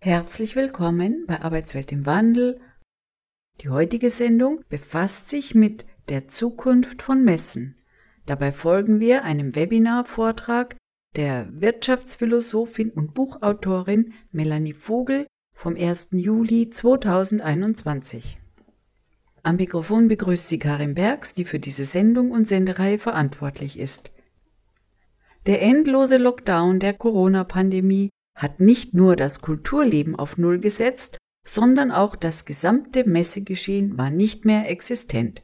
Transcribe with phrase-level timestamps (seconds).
[0.00, 2.60] Herzlich willkommen bei Arbeitswelt im Wandel.
[3.60, 7.74] Die heutige Sendung befasst sich mit der Zukunft von Messen.
[8.24, 10.76] Dabei folgen wir einem Webinarvortrag
[11.16, 16.10] der Wirtschaftsphilosophin und Buchautorin Melanie Vogel vom 1.
[16.12, 18.38] Juli 2021.
[19.42, 24.12] Am Mikrofon begrüßt sie Karin Bergs, die für diese Sendung und Sendereihe verantwortlich ist.
[25.46, 32.14] Der endlose Lockdown der Corona-Pandemie hat nicht nur das Kulturleben auf Null gesetzt, sondern auch
[32.14, 35.42] das gesamte Messegeschehen war nicht mehr existent.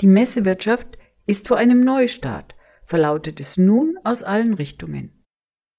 [0.00, 5.22] Die Messewirtschaft ist vor einem Neustart, verlautet es nun aus allen Richtungen.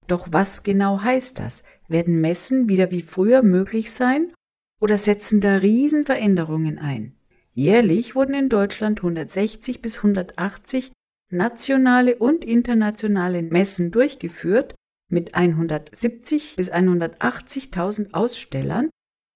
[0.07, 1.63] Doch was genau heißt das?
[1.87, 4.31] Werden Messen wieder wie früher möglich sein
[4.79, 7.15] oder setzen da Riesenveränderungen ein?
[7.53, 10.91] Jährlich wurden in Deutschland 160 bis 180
[11.31, 14.75] nationale und internationale Messen durchgeführt
[15.09, 18.89] mit 170 bis 180.000 Ausstellern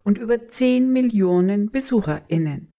[0.03, 2.71] und über 10 Millionen BesucherInnen.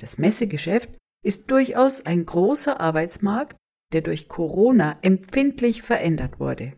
[0.00, 0.90] Das Messegeschäft
[1.24, 3.56] ist durchaus ein großer Arbeitsmarkt,
[3.92, 6.72] der durch Corona empfindlich verändert wurde.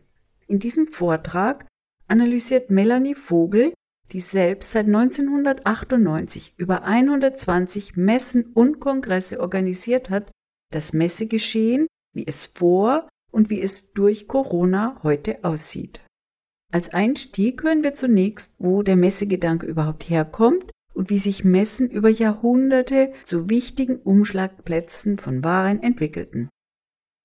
[0.46, 1.66] In diesem Vortrag
[2.08, 3.72] analysiert Melanie Vogel,
[4.12, 10.30] die selbst seit 1998 über 120 Messen und Kongresse organisiert hat,
[10.70, 16.00] das Messegeschehen, wie es vor und wie es durch Corona heute aussieht.
[16.72, 22.08] Als Einstieg hören wir zunächst, wo der Messegedanke überhaupt herkommt und wie sich Messen über
[22.08, 26.48] Jahrhunderte zu wichtigen Umschlagplätzen von Waren entwickelten.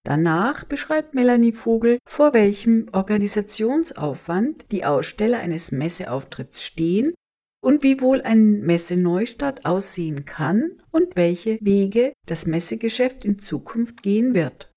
[0.03, 7.13] Danach beschreibt Melanie Vogel, vor welchem Organisationsaufwand die Aussteller eines Messeauftritts stehen
[7.61, 14.33] und wie wohl ein Messeneustart aussehen kann und welche Wege das Messegeschäft in Zukunft gehen
[14.33, 14.68] wird.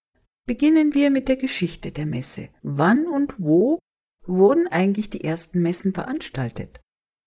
[0.47, 2.49] Beginnen wir mit der Geschichte der Messe.
[2.63, 3.79] Wann und wo
[4.27, 6.81] wurden eigentlich die ersten Messen veranstaltet?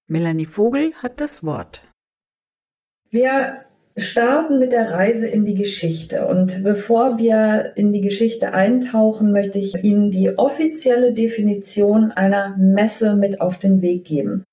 [0.08, 1.90] Melanie Vogel hat das Wort.
[3.10, 3.66] Wir
[3.98, 6.28] starten mit der Reise in die Geschichte.
[6.28, 13.16] Und bevor wir in die Geschichte eintauchen, möchte ich Ihnen die offizielle Definition einer Messe
[13.16, 14.44] mit auf den Weg geben.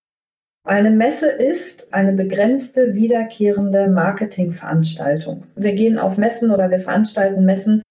[0.65, 5.43] Eine Messe ist eine begrenzte, wiederkehrende Marketingveranstaltung.
[5.57, 7.83] Wir gehen auf Messen oder wir veranstalten Messen,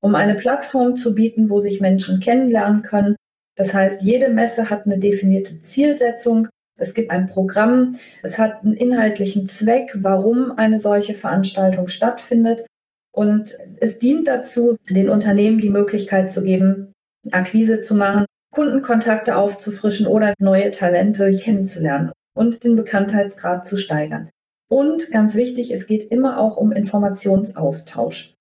[0.00, 3.16] um eine Plattform zu bieten, wo sich Menschen kennenlernen können.
[3.56, 6.48] Das heißt, jede Messe hat eine definierte Zielsetzung.
[6.78, 7.96] Es gibt ein Programm.
[8.22, 12.64] Es hat einen inhaltlichen Zweck, warum eine solche Veranstaltung stattfindet.
[13.12, 16.92] Und es dient dazu, den Unternehmen die Möglichkeit zu geben,
[17.32, 24.30] Akquise zu machen, Kundenkontakte aufzufrischen oder neue Talente kennenzulernen und den Bekanntheitsgrad zu steigern.
[24.68, 28.34] Und ganz wichtig, es geht immer auch um Informationsaustausch.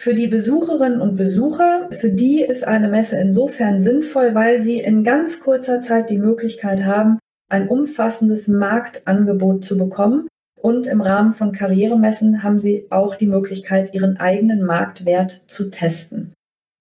[0.00, 5.04] Für die Besucherinnen und Besucher, für die ist eine Messe insofern sinnvoll, weil sie in
[5.04, 7.18] ganz kurzer Zeit die Möglichkeit haben,
[7.50, 10.26] ein umfassendes Marktangebot zu bekommen.
[10.58, 16.32] Und im Rahmen von Karrieremessen haben sie auch die Möglichkeit, ihren eigenen Marktwert zu testen.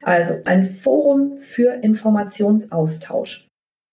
[0.01, 3.49] Also ein Forum für Informationsaustausch.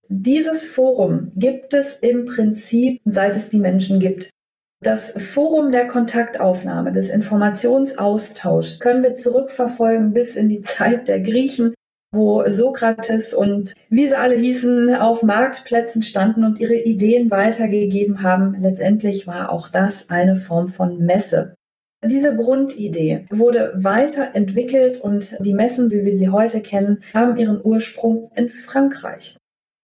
[0.09, 4.31] Dieses Forum gibt es im Prinzip, seit es die Menschen gibt.
[4.83, 11.75] Das Forum der Kontaktaufnahme, des Informationsaustauschs können wir zurückverfolgen bis in die Zeit der Griechen,
[12.13, 18.55] wo Sokrates und wie sie alle hießen, auf Marktplätzen standen und ihre Ideen weitergegeben haben.
[18.61, 21.55] Letztendlich war auch das eine Form von Messe.
[22.05, 28.31] Diese Grundidee wurde weiterentwickelt und die Messen, wie wir sie heute kennen, haben ihren Ursprung
[28.37, 29.39] in Frankreich.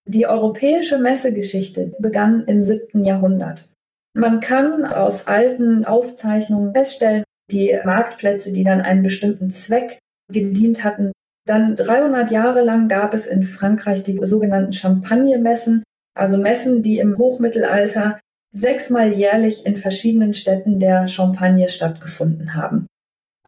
[0.07, 3.72] Die europäische Messegeschichte begann im siebten Jahrhundert.
[4.15, 9.99] Man kann aus alten Aufzeichnungen feststellen, die Marktplätze, die dann einen bestimmten Zweck
[10.31, 11.13] gedient hatten.
[11.47, 15.83] Dann 300 Jahre lang gab es in Frankreich die sogenannten Champagnermessen,
[16.15, 18.21] also Messen, die im Hochmittelalter
[18.55, 22.87] sechsmal jährlich in verschiedenen Städten der Champagne stattgefunden haben.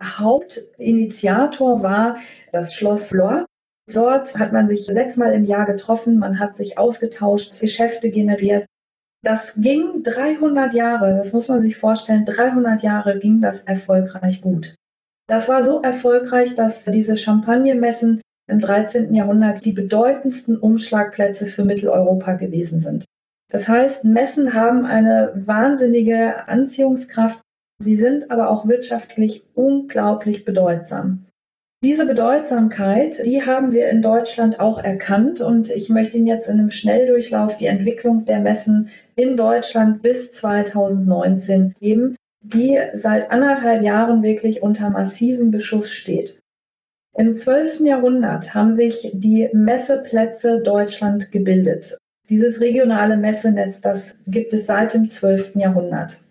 [0.03, 2.17] Hauptinitiator war
[2.53, 3.45] das Schloss Blois.
[3.93, 8.65] Dort hat man sich sechsmal im Jahr getroffen, man hat sich ausgetauscht, Geschäfte generiert
[9.25, 14.75] das ging 300 Jahre, das muss man sich vorstellen, 300 Jahre ging das erfolgreich gut.
[15.27, 19.15] Das war so erfolgreich, dass diese Champagnermessen im 13.
[19.15, 23.07] Jahrhundert die bedeutendsten Umschlagplätze für Mitteleuropa gewesen sind.
[23.51, 27.41] Das heißt, Messen haben eine wahnsinnige Anziehungskraft,
[27.79, 31.27] sie sind aber auch wirtschaftlich unglaublich bedeutsam.
[31.85, 36.55] Diese Bedeutsamkeit, die haben wir in Deutschland auch erkannt und ich möchte Ihnen jetzt in
[36.55, 44.23] einem Schnelldurchlauf die Entwicklung der Messen in Deutschland bis 2019 geben, die seit anderthalb Jahren
[44.23, 46.41] wirklich unter massivem Beschuss steht.
[47.19, 47.81] Im 12.
[47.81, 51.99] Jahrhundert haben sich die Messeplätze Deutschland gebildet.
[52.31, 55.57] Dieses regionale Messenetz, das gibt es seit dem 12.
[55.57, 56.23] Jahrhundert.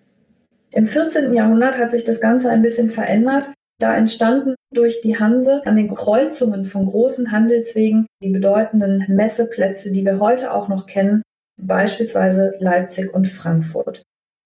[0.72, 1.32] Im 14.
[1.32, 3.52] Jahrhundert hat sich das Ganze ein bisschen verändert.
[3.80, 10.06] Da entstanden durch die Hanse an den Kreuzungen von großen Handelswegen die bedeutenden Messeplätze, die
[10.06, 11.22] wir heute auch noch kennen,
[11.62, 14.04] beispielsweise Leipzig und Frankfurt.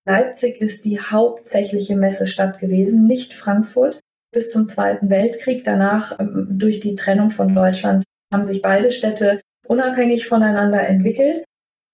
[0.07, 3.99] Leipzig ist die hauptsächliche Messestadt gewesen, nicht Frankfurt.
[4.33, 8.03] Bis zum Zweiten Weltkrieg, danach ähm, durch die Trennung von Deutschland,
[8.33, 11.43] haben sich beide Städte unabhängig voneinander entwickelt.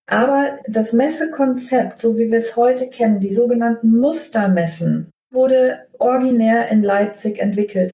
[0.08, 6.84] Aber das Messekonzept, so wie wir es heute kennen, die sogenannten Mustermessen, wurde originär in
[6.84, 7.92] Leipzig entwickelt.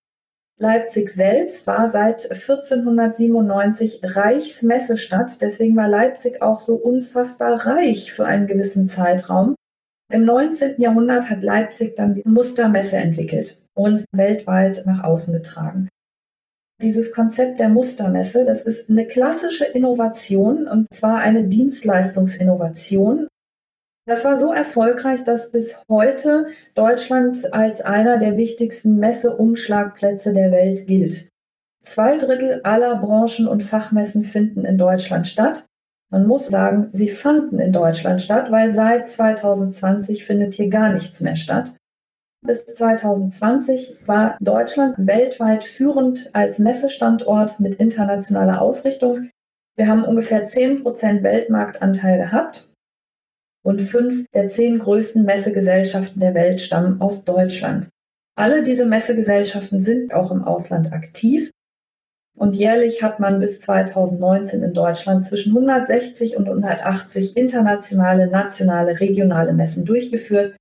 [0.62, 8.46] Leipzig selbst war seit 1497 Reichsmessestadt, deswegen war Leipzig auch so unfassbar reich für einen
[8.46, 9.56] gewissen Zeitraum.
[10.12, 10.82] Im 19.
[10.82, 15.88] Jahrhundert hat Leipzig dann die Mustermesse entwickelt und weltweit nach außen getragen.
[16.82, 23.28] Dieses Konzept der Mustermesse, das ist eine klassische Innovation und zwar eine Dienstleistungsinnovation.
[24.10, 30.88] Das war so erfolgreich, dass bis heute Deutschland als einer der wichtigsten Messeumschlagplätze der Welt
[30.88, 31.30] gilt.
[31.84, 35.68] Zwei Drittel aller Branchen und Fachmessen finden in Deutschland statt.
[36.10, 41.22] Man muss sagen, sie fanden in Deutschland statt, weil seit 2020 findet hier gar nichts
[41.22, 41.76] mehr statt.
[42.44, 49.30] Bis 2020 war Deutschland weltweit führend als Messestandort mit internationaler Ausrichtung.
[49.76, 52.69] Wir haben ungefähr 10 Prozent Weltmarktanteil gehabt
[53.64, 57.90] und fünf der zehn größten Messegesellschaften der Welt stammen aus Deutschland.
[58.36, 61.52] Alle diese Messegesellschaften sind auch im Ausland aktiv.
[62.38, 69.52] Und jährlich hat man bis 2019 in Deutschland zwischen 160 und 180 internationale, nationale, regionale
[69.52, 70.56] Messen durchgeführt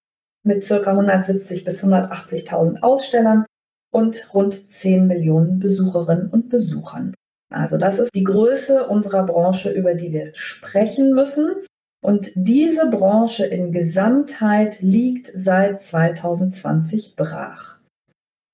[0.44, 3.46] mit circa 170 bis 180.000 Ausstellern
[3.92, 7.14] und rund 10 Millionen Besucherinnen und Besuchern.
[7.50, 11.54] Also das ist die Größe unserer Branche, über die wir sprechen müssen.
[12.00, 17.78] Und diese Branche in Gesamtheit liegt seit 2020 brach.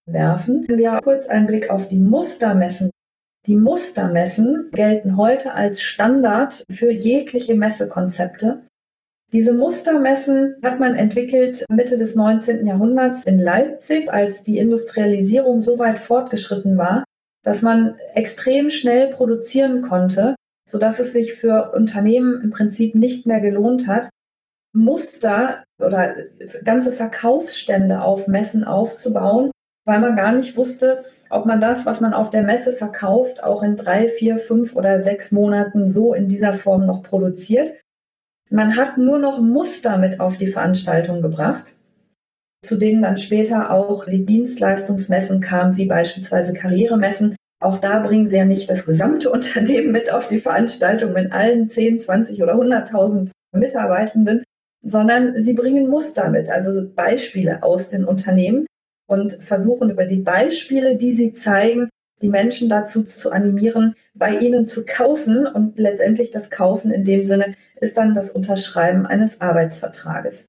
[0.06, 2.91] Werfen wir kurz einen Blick auf die Mustermessen.
[3.46, 8.62] Die Mustermessen gelten heute als Standard für jegliche Messekonzepte.
[9.32, 12.67] Diese Mustermessen hat man entwickelt Mitte des 19.
[12.67, 17.05] Jahrhunderts in Leipzig, als die Industrialisierung so weit fortgeschritten war,
[17.43, 20.35] dass man extrem schnell produzieren konnte
[20.75, 24.11] sodass es sich für Unternehmen im Prinzip nicht mehr gelohnt hat,
[24.73, 26.17] Muster oder
[26.65, 29.53] ganze Verkaufsstände auf Messen aufzubauen,
[29.87, 33.62] weil man gar nicht wusste, ob man das, was man auf der Messe verkauft, auch
[33.62, 37.77] in drei, vier, fünf oder sechs Monaten so in dieser Form noch produziert.
[38.50, 41.75] Man hat nur noch Muster mit auf die Veranstaltung gebracht,
[42.65, 48.37] zu denen dann später auch die Dienstleistungsmessen kamen, wie beispielsweise Karrieremessen, auch da bringen sie
[48.37, 53.31] ja nicht das gesamte Unternehmen mit auf die Veranstaltung mit allen 10, 20 oder 100.000
[53.52, 54.44] Mitarbeitenden,
[54.82, 58.66] sondern sie bringen Muster mit, also Beispiele aus den Unternehmen
[59.06, 61.88] und versuchen über die Beispiele, die sie zeigen,
[62.22, 65.46] die Menschen dazu zu animieren, bei ihnen zu kaufen.
[65.46, 70.46] Und letztendlich das Kaufen in dem Sinne ist dann das Unterschreiben eines Arbeitsvertrages.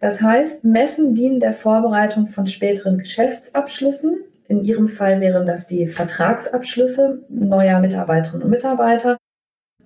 [0.00, 5.86] Das heißt, Messen dienen der Vorbereitung von späteren Geschäftsabschlüssen in Ihrem Fall wären das die
[5.86, 9.16] Vertragsabschlüsse neuer Mitarbeiterinnen und Mitarbeiter.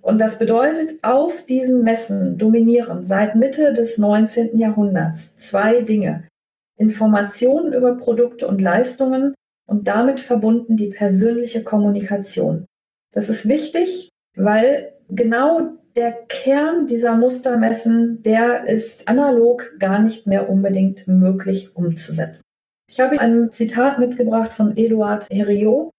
[0.03, 4.59] Und das bedeutet, auf diesen Messen dominieren seit Mitte des 19.
[4.59, 6.25] Jahrhunderts zwei Dinge.
[6.76, 9.35] Informationen über Produkte und Leistungen
[9.69, 12.67] und damit verbunden die persönliche Kommunikation.
[13.12, 20.50] Das ist wichtig, weil genau der Kern dieser Mustermessen, der ist analog gar nicht mehr
[20.50, 22.43] unbedingt möglich umzusetzen.
[22.97, 25.91] Ich habe ein Zitat mitgebracht von Eduard Herriot.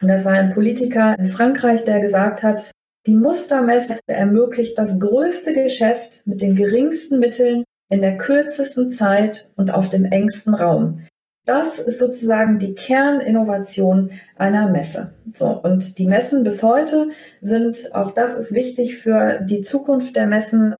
[0.00, 2.70] Das war ein Politiker in Frankreich, der gesagt hat,
[3.06, 9.74] die Mustermesse ermöglicht das größte Geschäft mit den geringsten Mitteln in der kürzesten Zeit und
[9.74, 11.02] auf dem engsten Raum.
[11.44, 15.12] Das ist sozusagen die Kerninnovation einer Messe.
[15.34, 17.08] So, und die Messen bis heute
[17.42, 20.74] sind, auch das ist wichtig für die Zukunft der Messen,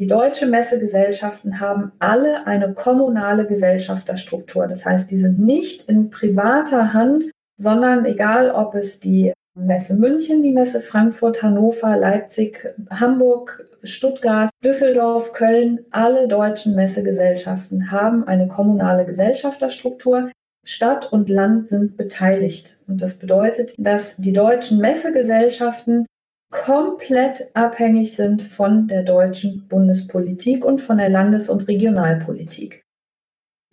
[0.00, 4.66] die deutsche Messegesellschaften haben alle eine kommunale Gesellschafterstruktur.
[4.66, 10.42] Das heißt, die sind nicht in privater Hand, sondern egal, ob es die Messe München,
[10.42, 19.04] die Messe Frankfurt, Hannover, Leipzig, Hamburg, Stuttgart, Düsseldorf, Köln, alle deutschen Messegesellschaften haben eine kommunale
[19.04, 20.30] Gesellschafterstruktur.
[20.64, 22.78] Stadt und Land sind beteiligt.
[22.86, 26.06] Und das bedeutet, dass die deutschen Messegesellschaften
[26.50, 32.82] komplett abhängig sind von der deutschen Bundespolitik und von der Landes- und Regionalpolitik.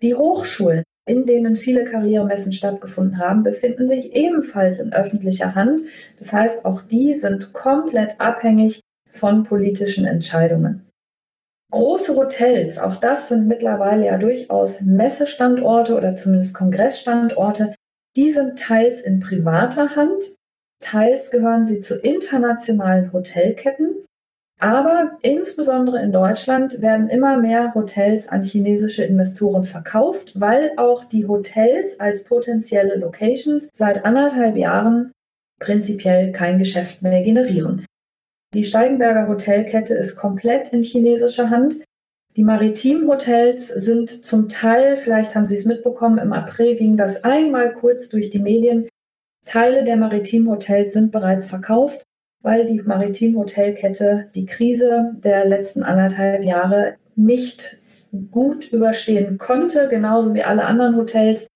[0.02, 5.82] Die Hochschulen, in denen viele Karrieremessen stattgefunden haben, befinden sich ebenfalls in öffentlicher Hand.
[6.20, 10.88] Das heißt, auch die sind komplett abhängig von politischen Entscheidungen.
[11.72, 17.74] Große Hotels, auch das sind mittlerweile ja durchaus Messestandorte oder zumindest Kongressstandorte,
[18.16, 20.24] die sind teils in privater Hand,
[20.80, 24.08] teils gehören sie zu internationalen Hotelketten
[24.60, 31.28] aber insbesondere in Deutschland werden immer mehr Hotels an chinesische Investoren verkauft, weil auch die
[31.28, 35.12] Hotels als potenzielle Locations seit anderthalb Jahren
[35.60, 37.86] prinzipiell kein Geschäft mehr generieren.
[38.54, 41.76] Die Steigenberger Hotelkette ist komplett in chinesischer Hand.
[42.36, 47.74] Die Maritim-Hotels sind zum Teil, vielleicht haben Sie es mitbekommen, im April ging das einmal
[47.74, 48.88] kurz durch die Medien.
[49.48, 52.08] Teile der Maritim-Hotels sind bereits verkauft
[52.42, 57.78] weil die Maritim-Hotelkette die Krise der letzten anderthalb Jahre nicht
[58.32, 61.48] gut überstehen konnte, genauso wie alle anderen Hotels.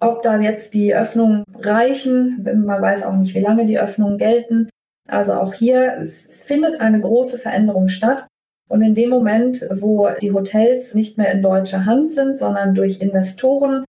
[0.00, 4.68] Ob da jetzt die Öffnungen reichen, man weiß auch nicht, wie lange die Öffnungen gelten.
[5.06, 8.26] Also auch hier findet eine große Veränderung statt.
[8.70, 13.02] Und in dem Moment, wo die Hotels nicht mehr in deutscher Hand sind, sondern durch
[13.02, 13.84] Investoren,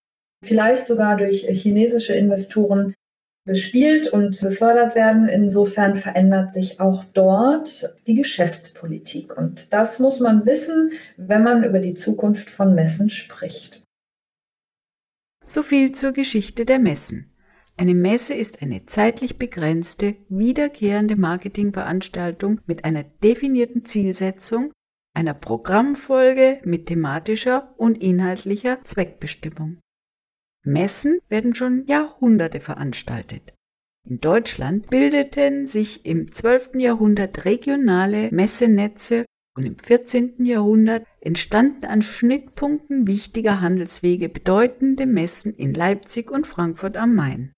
[0.45, 2.93] vielleicht sogar durch chinesische Investoren
[3.45, 5.29] bespielt und befördert werden.
[5.29, 9.37] Insofern verändert sich auch dort die Geschäftspolitik.
[9.37, 13.83] Und das muss man wissen, wenn man über die Zukunft von Messen spricht.
[15.45, 17.31] So viel zur Geschichte der Messen.
[17.77, 24.71] Eine Messe ist eine zeitlich begrenzte, wiederkehrende Marketingveranstaltung mit einer definierten Zielsetzung,
[25.13, 29.77] einer Programmfolge mit thematischer und inhaltlicher Zweckbestimmung.
[30.65, 33.53] Messen werden schon Jahrhunderte veranstaltet.
[34.07, 36.71] In Deutschland bildeten sich im 12.
[36.75, 40.45] Jahrhundert regionale Messenetze und im 14.
[40.45, 47.53] Jahrhundert entstanden an Schnittpunkten wichtiger Handelswege bedeutende Messen in Leipzig und Frankfurt am Main.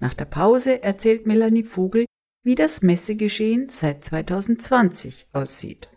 [0.00, 2.04] Nach der Pause erzählt Melanie Vogel,
[2.44, 5.88] wie das Messegeschehen seit 2020 aussieht.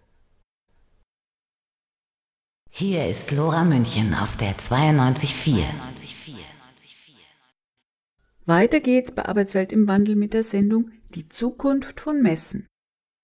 [2.72, 5.64] Hier ist Lora München auf der 92.4.
[8.50, 12.66] Weiter geht's bei Arbeitswelt im Wandel mit der Sendung Die Zukunft von Messen.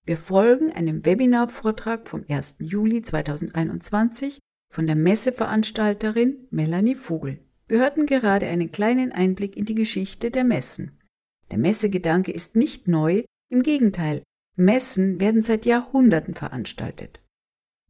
[0.04, 2.58] Wir folgen einem Webinarvortrag vom 1.
[2.60, 4.38] Juli 2021
[4.72, 7.40] von der Messeveranstalterin Melanie Vogel.
[7.66, 11.00] Wir hörten gerade einen kleinen Einblick in die Geschichte der Messen.
[11.50, 14.22] Der Messegedanke ist nicht neu, im Gegenteil,
[14.54, 17.20] Messen werden seit Jahrhunderten veranstaltet.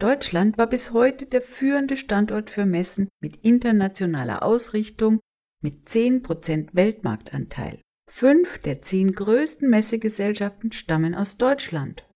[0.01, 5.21] Deutschland war bis heute der führende Standort für Messen mit internationaler Ausrichtung
[5.67, 7.81] mit 10% Weltmarktanteil.
[8.09, 12.09] Fünf der zehn größten Messegesellschaften stammen aus Deutschland.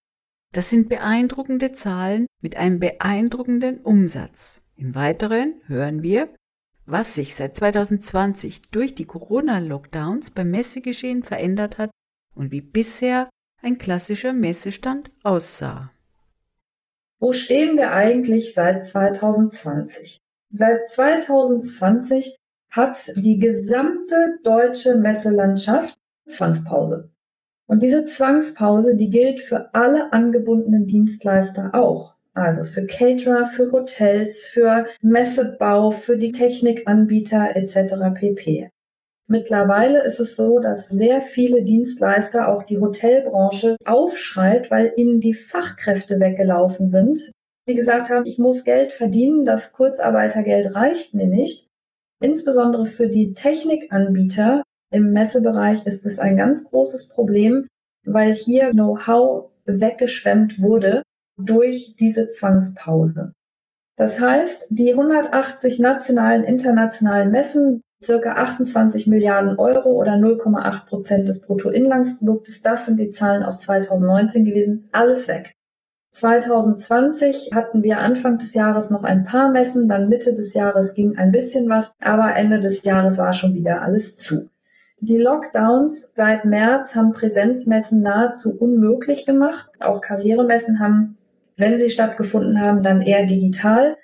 [0.52, 4.62] Das sind beeindruckende Zahlen mit einem beeindruckenden Umsatz.
[4.76, 6.32] Im Weiteren hören wir,
[6.86, 11.90] was sich seit 2020 durch die Corona-Lockdowns beim Messegeschehen verändert hat
[12.36, 13.28] und wie bisher
[13.62, 15.90] ein klassischer Messestand aussah.
[17.18, 20.18] Wo stehen wir eigentlich seit 2020?
[20.52, 22.39] Seit 2020
[22.70, 27.10] hat die gesamte deutsche Messelandschaft Zwangspause.
[27.66, 32.14] Und diese Zwangspause, die gilt für alle angebundenen Dienstleister auch.
[32.34, 37.94] Also für Caterer, für Hotels, für Messebau, für die Technikanbieter etc.
[38.14, 38.70] pp.
[39.26, 45.34] Mittlerweile ist es so, dass sehr viele Dienstleister, auch die Hotelbranche, aufschreit, weil ihnen die
[45.34, 47.30] Fachkräfte weggelaufen sind.
[47.68, 51.69] Die gesagt haben, ich muss Geld verdienen, das Kurzarbeitergeld reicht mir nicht.
[52.22, 54.62] Insbesondere für die Technikanbieter
[54.92, 57.66] im Messebereich ist es ein ganz großes Problem,
[58.04, 61.02] weil hier Know-how weggeschwemmt wurde
[61.38, 63.32] durch diese Zwangspause.
[63.96, 71.42] Das heißt, die 180 nationalen, internationalen Messen, circa 28 Milliarden Euro oder 0,8 Prozent des
[71.42, 75.52] Bruttoinlandsproduktes, das sind die Zahlen aus 2019 gewesen, alles weg.
[76.12, 81.16] 2020 hatten wir Anfang des Jahres noch ein paar Messen, dann Mitte des Jahres ging
[81.16, 84.48] ein bisschen was, aber Ende des Jahres war schon wieder alles zu.
[85.02, 89.70] Die Lockdowns seit März haben Präsenzmessen nahezu unmöglich gemacht.
[89.80, 91.16] Auch Karrieremessen haben,
[91.56, 93.96] wenn sie stattgefunden haben, dann eher digital.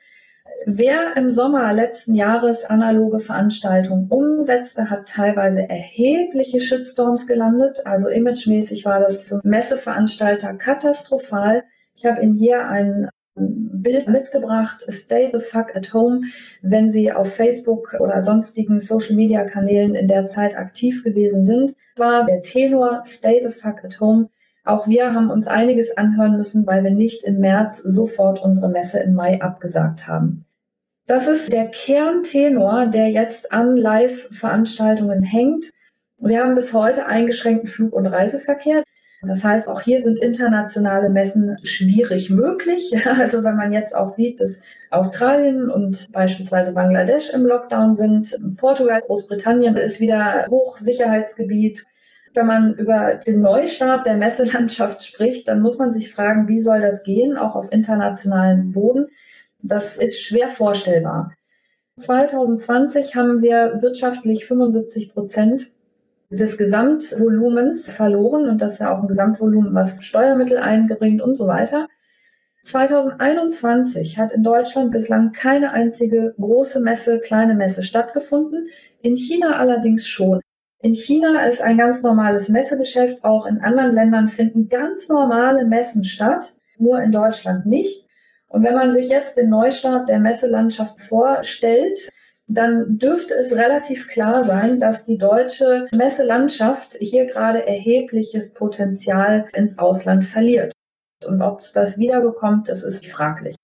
[0.64, 7.82] Wer im Sommer letzten Jahres analoge Veranstaltungen umsetzte, hat teilweise erhebliche Shitstorms gelandet.
[7.84, 11.64] Also imagemäßig war das für Messeveranstalter katastrophal.
[11.96, 16.22] Ich habe Ihnen hier ein Bild mitgebracht, Stay the fuck at home,
[16.62, 21.74] wenn Sie auf Facebook oder sonstigen Social Media Kanälen in der Zeit aktiv gewesen sind.
[21.96, 24.28] War der Tenor Stay the fuck at home.
[24.64, 28.98] Auch wir haben uns einiges anhören müssen, weil wir nicht im März sofort unsere Messe
[28.98, 30.44] im Mai abgesagt haben.
[31.06, 35.70] Das ist der Kerntenor, der jetzt an Live-Veranstaltungen hängt.
[36.18, 38.82] Wir haben bis heute eingeschränkten Flug- und Reiseverkehr.
[39.22, 42.94] Das heißt, auch hier sind internationale Messen schwierig möglich.
[43.18, 49.00] Also wenn man jetzt auch sieht, dass Australien und beispielsweise Bangladesch im Lockdown sind, Portugal,
[49.00, 51.84] Großbritannien ist wieder Hochsicherheitsgebiet.
[52.34, 56.82] Wenn man über den Neustart der Messelandschaft spricht, dann muss man sich fragen, wie soll
[56.82, 59.06] das gehen, auch auf internationalem Boden.
[59.62, 61.32] Das ist schwer vorstellbar.
[61.98, 65.70] 2020 haben wir wirtschaftlich 75 Prozent
[66.30, 71.46] des Gesamtvolumens verloren und das ist ja auch ein Gesamtvolumen, was Steuermittel einbringt und so
[71.46, 71.88] weiter.
[72.64, 78.68] 2021 hat in Deutschland bislang keine einzige große Messe, kleine Messe stattgefunden,
[79.02, 80.40] in China allerdings schon.
[80.80, 86.04] In China ist ein ganz normales Messegeschäft, auch in anderen Ländern finden ganz normale Messen
[86.04, 88.08] statt, nur in Deutschland nicht.
[88.48, 92.08] Und wenn man sich jetzt den Neustart der Messelandschaft vorstellt,
[92.48, 99.78] dann dürfte es relativ klar sein, dass die deutsche Messelandschaft hier gerade erhebliches Potenzial ins
[99.78, 100.72] Ausland verliert.
[101.26, 103.56] Und ob es das wiederbekommt, das ist fraglich.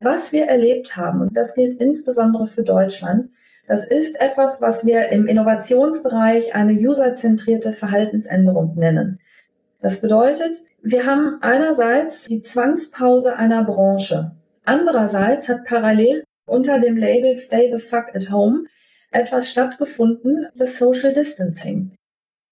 [0.00, 3.30] Was wir erlebt haben, und das gilt insbesondere für Deutschland,
[3.66, 9.18] das ist etwas, was wir im Innovationsbereich eine userzentrierte Verhaltensänderung nennen.
[9.80, 14.32] Das bedeutet, wir haben einerseits die Zwangspause einer Branche.
[14.64, 18.64] Andererseits hat parallel unter dem Label Stay the Fuck at Home
[19.10, 21.92] etwas stattgefunden, das Social Distancing.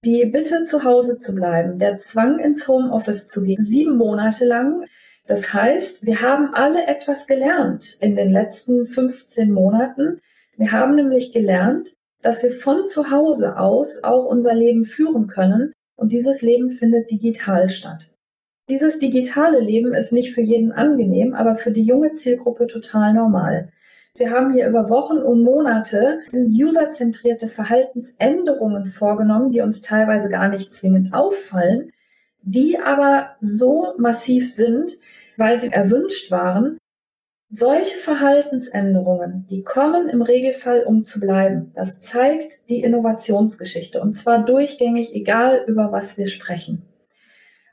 [0.04, 4.84] Die Bitte zu Hause zu bleiben, der Zwang ins Homeoffice zu gehen, sieben Monate lang.
[5.26, 10.20] Das heißt, wir haben alle etwas gelernt in den letzten 15 Monaten.
[10.56, 15.72] Wir haben nämlich gelernt, dass wir von zu Hause aus auch unser Leben führen können
[15.96, 18.08] und dieses Leben findet digital statt.
[18.68, 23.71] Dieses digitale Leben ist nicht für jeden angenehm, aber für die junge Zielgruppe total normal.
[24.18, 30.74] Wir haben hier über Wochen und Monate userzentrierte Verhaltensänderungen vorgenommen, die uns teilweise gar nicht
[30.74, 31.92] zwingend auffallen,
[32.42, 34.92] die aber so massiv sind,
[35.38, 36.76] weil sie erwünscht waren.
[37.50, 41.72] Solche Verhaltensänderungen, die kommen im Regelfall, um zu bleiben.
[41.74, 46.82] Das zeigt die Innovationsgeschichte und zwar durchgängig, egal über was wir sprechen.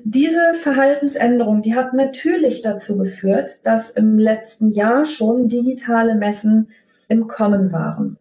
[0.05, 6.69] Diese Verhaltensänderung, die hat natürlich dazu geführt, dass im letzten Jahr schon digitale Messen
[7.09, 8.17] im Kommen waren.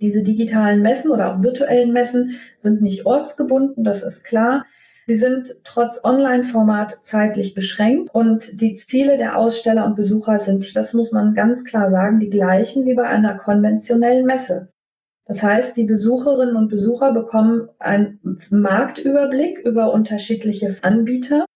[0.00, 4.66] Diese digitalen Messen oder auch virtuellen Messen sind nicht ortsgebunden, das ist klar.
[5.06, 10.92] Sie sind trotz Online-Format zeitlich beschränkt und die Ziele der Aussteller und Besucher sind, das
[10.92, 14.71] muss man ganz klar sagen, die gleichen wie bei einer konventionellen Messe.
[15.32, 21.46] Das heißt, die Besucherinnen und Besucher bekommen einen Marktüberblick über unterschiedliche Anbieter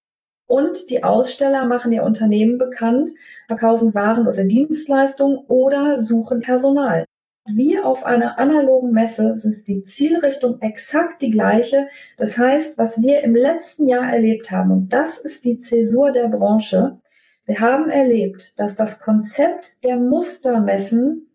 [0.49, 3.11] und die Aussteller machen ihr Unternehmen bekannt,
[3.49, 7.05] verkaufen Waren oder Dienstleistungen oder suchen Personal.
[7.45, 11.87] Wie auf einer analogen Messe ist die Zielrichtung exakt die gleiche.
[12.17, 16.29] Das heißt, was wir im letzten Jahr erlebt haben, und das ist die Zäsur der
[16.29, 16.99] Branche,
[17.45, 21.26] wir haben erlebt, dass das Konzept der Mustermessen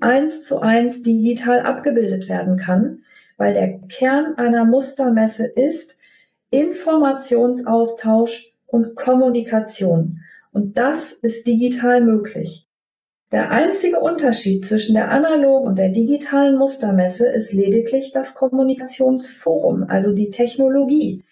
[0.00, 3.02] eins zu eins digital abgebildet werden kann,
[3.36, 5.98] weil der Kern einer Mustermesse ist
[6.50, 10.20] Informationsaustausch und Kommunikation.
[10.52, 12.66] Und das ist digital möglich.
[13.32, 20.12] Der einzige Unterschied zwischen der analogen und der digitalen Mustermesse ist lediglich das Kommunikationsforum, also
[20.12, 21.24] die Technologie.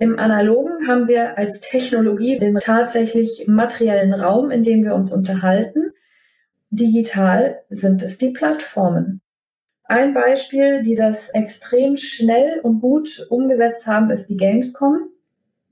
[0.00, 5.92] Im analogen haben wir als Technologie den tatsächlich materiellen Raum, in dem wir uns unterhalten.
[6.70, 9.22] Digital sind es die Plattformen.
[9.84, 15.08] Ein Beispiel, die das extrem schnell und gut umgesetzt haben, ist die Gamescom.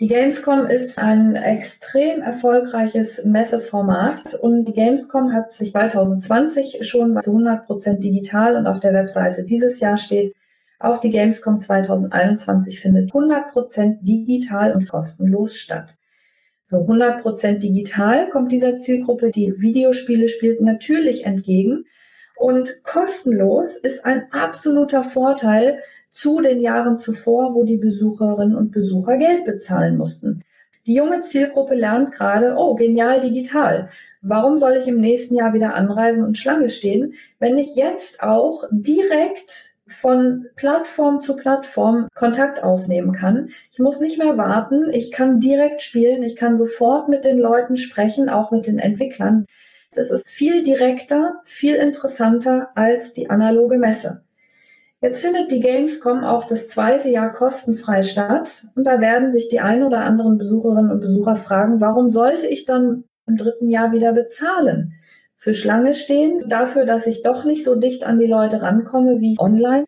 [0.01, 7.31] Die Gamescom ist ein extrem erfolgreiches Messeformat und die Gamescom hat sich 2020 schon zu
[7.31, 10.35] 100 Prozent digital und auf der Webseite dieses Jahr steht,
[10.79, 15.97] auch die Gamescom 2021 findet 100 Prozent digital und kostenlos statt.
[16.67, 21.85] So 100% digital kommt dieser Zielgruppe, die Videospiele spielt, natürlich entgegen.
[22.37, 25.79] Und kostenlos ist ein absoluter Vorteil
[26.11, 30.43] zu den Jahren zuvor, wo die Besucherinnen und Besucher Geld bezahlen mussten.
[30.87, 33.89] Die junge Zielgruppe lernt gerade, oh, genial digital.
[34.23, 38.65] Warum soll ich im nächsten Jahr wieder anreisen und Schlange stehen, wenn ich jetzt auch
[38.71, 43.51] direkt von Plattform zu Plattform Kontakt aufnehmen kann.
[43.73, 47.77] Ich muss nicht mehr warten, ich kann direkt spielen, ich kann sofort mit den Leuten
[47.77, 49.47] sprechen, auch mit den Entwicklern.
[49.95, 54.23] Das ist viel direkter, viel interessanter als die analoge Messe.
[55.01, 59.61] Jetzt findet die Gamescom auch das zweite Jahr kostenfrei statt und da werden sich die
[59.61, 64.13] ein oder anderen Besucherinnen und Besucher fragen, warum sollte ich dann im dritten Jahr wieder
[64.13, 64.95] bezahlen?
[65.37, 69.37] Für Schlange stehen, dafür, dass ich doch nicht so dicht an die Leute rankomme wie
[69.39, 69.85] online.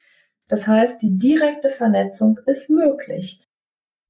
[0.49, 3.43] Das heißt, die direkte Vernetzung ist möglich.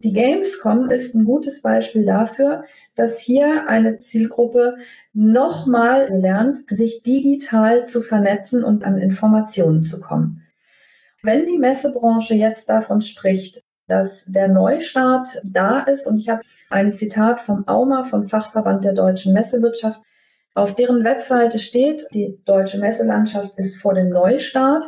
[0.00, 2.62] Die Gamescom ist ein gutes Beispiel dafür,
[2.94, 4.76] dass hier eine Zielgruppe
[5.12, 10.44] nochmal lernt, sich digital zu vernetzen und an Informationen zu kommen.
[11.24, 16.92] Wenn die Messebranche jetzt davon spricht, dass der Neustart da ist, und ich habe ein
[16.92, 20.00] Zitat vom AUMA, vom Fachverband der deutschen Messewirtschaft,
[20.54, 24.84] auf deren Webseite steht, die deutsche Messelandschaft ist vor dem Neustart.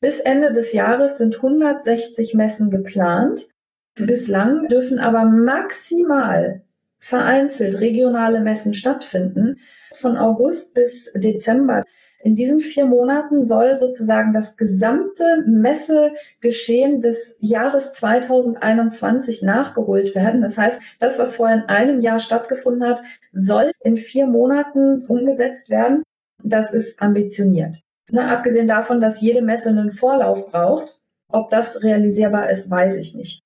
[0.00, 3.48] Bis Ende des Jahres sind 160 Messen geplant.
[3.94, 6.62] Bislang dürfen aber maximal
[6.98, 9.60] vereinzelt regionale Messen stattfinden.
[9.92, 11.84] Von August bis Dezember.
[12.24, 20.40] In diesen vier Monaten soll sozusagen das gesamte Messegeschehen des Jahres 2021 nachgeholt werden.
[20.40, 25.68] Das heißt, das, was vorher in einem Jahr stattgefunden hat, soll in vier Monaten umgesetzt
[25.68, 26.02] werden.
[26.42, 27.80] Das ist ambitioniert.
[28.10, 30.98] Na, abgesehen davon, dass jede Messe einen Vorlauf braucht,
[31.30, 33.40] ob das realisierbar ist, weiß ich nicht.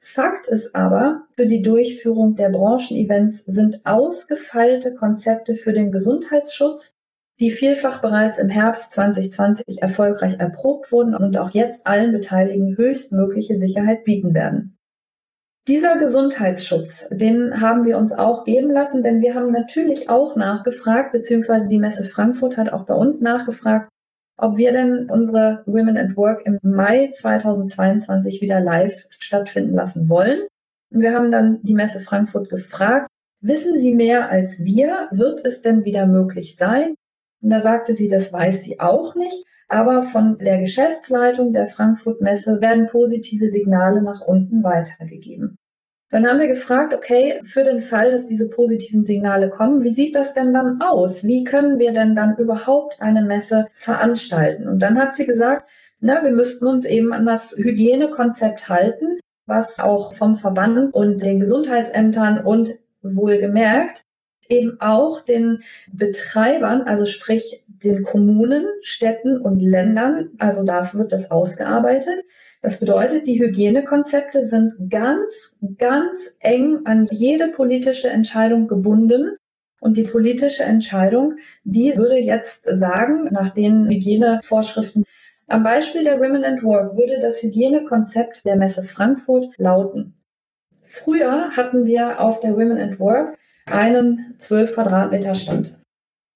[0.00, 6.92] Fakt ist aber, für die Durchführung der Branchenevents sind ausgefeilte Konzepte für den Gesundheitsschutz,
[7.40, 13.56] die vielfach bereits im Herbst 2020 erfolgreich erprobt wurden und auch jetzt allen Beteiligten höchstmögliche
[13.56, 14.76] Sicherheit bieten werden.
[15.66, 21.12] Dieser Gesundheitsschutz, den haben wir uns auch geben lassen, denn wir haben natürlich auch nachgefragt,
[21.12, 23.88] beziehungsweise die Messe Frankfurt hat auch bei uns nachgefragt,
[24.36, 30.40] ob wir denn unsere Women at Work im Mai 2022 wieder live stattfinden lassen wollen.
[30.92, 33.06] Und wir haben dann die Messe Frankfurt gefragt,
[33.42, 35.08] wissen Sie mehr als wir?
[35.10, 36.94] Wird es denn wieder möglich sein?
[37.42, 39.44] Und da sagte sie, das weiß sie auch nicht.
[39.68, 45.56] Aber von der Geschäftsleitung der Frankfurt Messe werden positive Signale nach unten weitergegeben.
[46.10, 50.16] Dann haben wir gefragt, okay, für den Fall, dass diese positiven Signale kommen, wie sieht
[50.16, 51.22] das denn dann aus?
[51.22, 54.66] Wie können wir denn dann überhaupt eine Messe veranstalten?
[54.66, 59.78] Und dann hat sie gesagt, na, wir müssten uns eben an das Hygienekonzept halten, was
[59.78, 64.02] auch vom Verband und den Gesundheitsämtern und wohlgemerkt
[64.50, 71.30] eben auch den Betreibern, also sprich den Kommunen, Städten und Ländern, also da wird das
[71.30, 72.24] ausgearbeitet,
[72.62, 79.36] das bedeutet, die Hygienekonzepte sind ganz, ganz eng an jede politische Entscheidung gebunden.
[79.80, 85.04] Und die politische Entscheidung, die würde jetzt sagen, nach den Hygienevorschriften,
[85.48, 90.14] am Beispiel der Women at Work würde das Hygienekonzept der Messe Frankfurt lauten.
[90.84, 93.38] Früher hatten wir auf der Women at Work
[93.72, 95.78] einen 12 Quadratmeter Stand.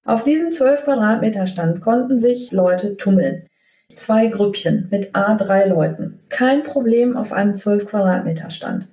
[0.05, 3.47] Auf diesem 12 Quadratmeter Stand konnten sich Leute tummeln
[3.93, 6.19] zwei Grüppchen mit A3 Leuten.
[6.29, 8.87] Kein Problem auf einem 12 Quadratmeter Stand.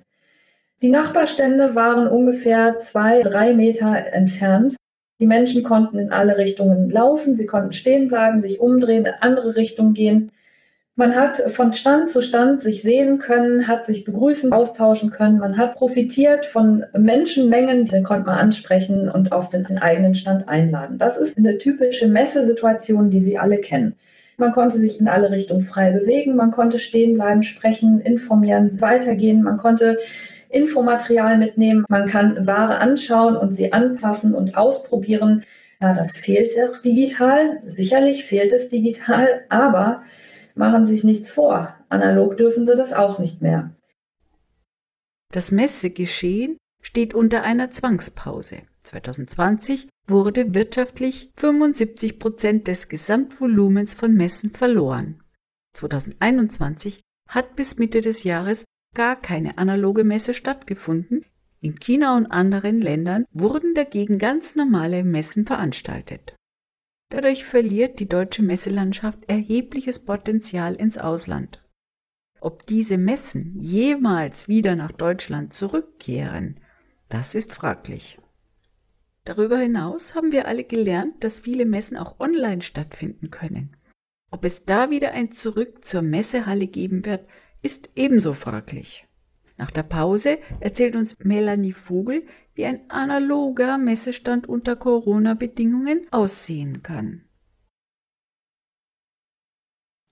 [0.81, 4.75] Die Nachbarstände waren ungefähr zwei, drei Meter entfernt.
[5.19, 9.55] Die Menschen konnten in alle Richtungen laufen, sie konnten stehen bleiben, sich umdrehen, in andere
[9.55, 10.31] Richtungen gehen.
[10.95, 15.39] Man hat von Stand zu Stand sich sehen können, hat sich begrüßen, austauschen können.
[15.39, 20.99] Man hat profitiert von Menschenmengen, die konnte man ansprechen und auf den, eigenen Stand einladen.
[20.99, 23.95] Das ist eine typische Messesituation, die Sie alle kennen.
[24.37, 29.41] Man konnte sich in alle Richtungen frei bewegen, man konnte stehen bleiben, sprechen, informieren, weitergehen,
[29.41, 29.97] man konnte
[30.49, 35.43] Infomaterial mitnehmen, man kann Ware anschauen und sie anpassen und ausprobieren.
[35.81, 37.61] Ja, das fehlt auch digital.
[37.65, 40.03] Sicherlich fehlt es digital, aber
[40.55, 41.75] machen Sie sich nichts vor.
[41.89, 43.75] Analog dürfen Sie das auch nicht mehr.
[45.31, 48.63] Das Messegeschehen steht unter einer Zwangspause.
[48.83, 55.23] 2020 wurde wirtschaftlich 75 Prozent des Gesamtvolumens von Messen verloren.
[55.73, 61.25] 2021 hat bis Mitte des Jahres gar keine analoge Messe stattgefunden.
[61.61, 66.35] In China und anderen Ländern wurden dagegen ganz normale Messen veranstaltet.
[67.13, 71.63] Dadurch verliert die deutsche Messelandschaft erhebliches Potenzial ins Ausland.
[72.41, 76.59] Ob diese Messen jemals wieder nach Deutschland zurückkehren,
[77.09, 78.17] das ist fraglich.
[79.25, 83.77] Darüber hinaus haben wir alle gelernt, dass viele Messen auch online stattfinden können.
[84.31, 87.29] Ob es da wieder ein Zurück zur Messehalle geben wird,
[87.61, 89.05] ist ebenso fraglich.
[89.57, 97.23] Nach der Pause erzählt uns Melanie Vogel, wie ein analoger Messestand unter Corona-Bedingungen aussehen kann.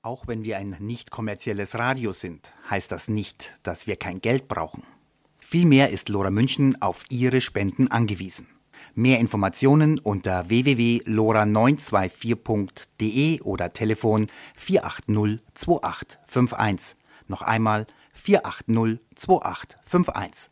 [0.03, 4.47] Auch wenn wir ein nicht kommerzielles Radio sind, heißt das nicht, dass wir kein Geld
[4.47, 4.81] brauchen.
[5.39, 8.47] Vielmehr ist Lora München auf Ihre Spenden angewiesen.
[8.95, 14.25] Mehr Informationen unter www.lora924.de oder Telefon
[14.55, 16.97] 480 2851.
[17.27, 20.51] Noch einmal 480 2851.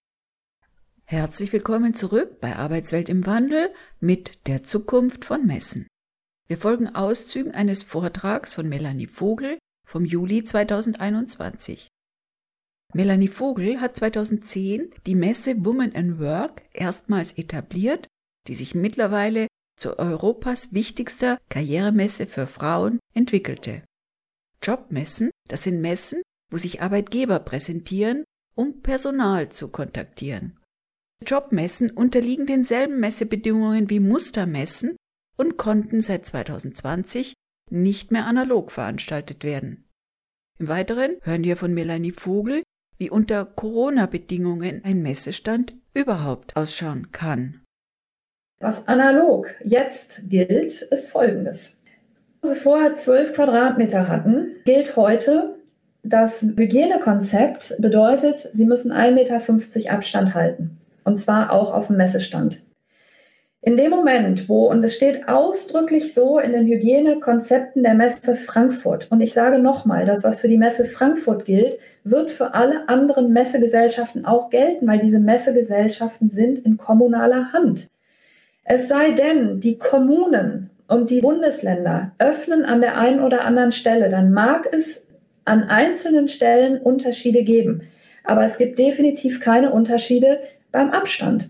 [1.05, 5.86] Herzlich willkommen zurück bei Arbeitswelt im Wandel mit der Zukunft von Messen.
[6.47, 11.88] Wir folgen Auszügen eines Vortrags von Melanie Vogel vom Juli 2021.
[12.95, 18.08] Melanie Vogel hat 2010 die Messe Women in Work erstmals etabliert,
[18.47, 19.45] die sich mittlerweile
[19.79, 23.84] zu Europas wichtigster Karrieremesse für Frauen entwickelte.
[24.63, 28.23] Jobmessen, das sind Messen, wo sich Arbeitgeber präsentieren,
[28.55, 30.59] um Personal zu kontaktieren.
[31.25, 34.95] Jobmessen unterliegen denselben Messebedingungen wie Mustermessen
[35.38, 37.33] und konnten seit 2020
[37.69, 39.85] nicht mehr analog veranstaltet werden.
[40.59, 42.63] Im Weiteren hören wir von Melanie Vogel,
[42.97, 47.62] wie unter Corona-Bedingungen ein Messestand überhaupt ausschauen kann.
[48.59, 51.77] Was analog jetzt gilt, ist Folgendes.
[52.41, 55.58] Was wir vorher 12 Quadratmeter hatten, gilt heute,
[56.03, 60.77] das Hygienekonzept bedeutet, Sie müssen 1,50 Meter Abstand halten.
[61.03, 62.62] Und zwar auch auf dem Messestand.
[63.62, 69.12] In dem Moment, wo, und es steht ausdrücklich so in den Hygienekonzepten der Messe Frankfurt,
[69.12, 73.33] und ich sage nochmal, das, was für die Messe Frankfurt gilt, wird für alle anderen
[73.33, 77.88] Messegesellschaften auch gelten, weil diese Messegesellschaften sind in kommunaler Hand.
[78.63, 84.09] Es sei denn, die Kommunen und die Bundesländer öffnen an der einen oder anderen Stelle,
[84.09, 85.05] dann mag es
[85.49, 87.81] an einzelnen Stellen Unterschiede geben.
[88.23, 90.39] Aber es gibt definitiv keine Unterschiede
[90.71, 91.49] beim Abstand.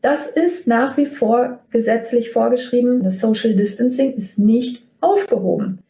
[0.00, 3.02] Das ist nach wie vor gesetzlich vorgeschrieben.
[3.02, 5.80] Das Social Distancing ist nicht aufgehoben.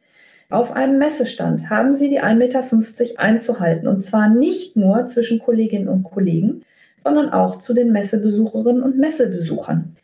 [0.51, 3.89] Auf einem Messestand haben Sie die 1,50 Meter einzuhalten.
[3.89, 6.65] Und zwar nicht nur zwischen Kolleginnen und Kollegen,
[6.99, 9.97] sondern auch zu den Messebesucherinnen und Messebesuchern.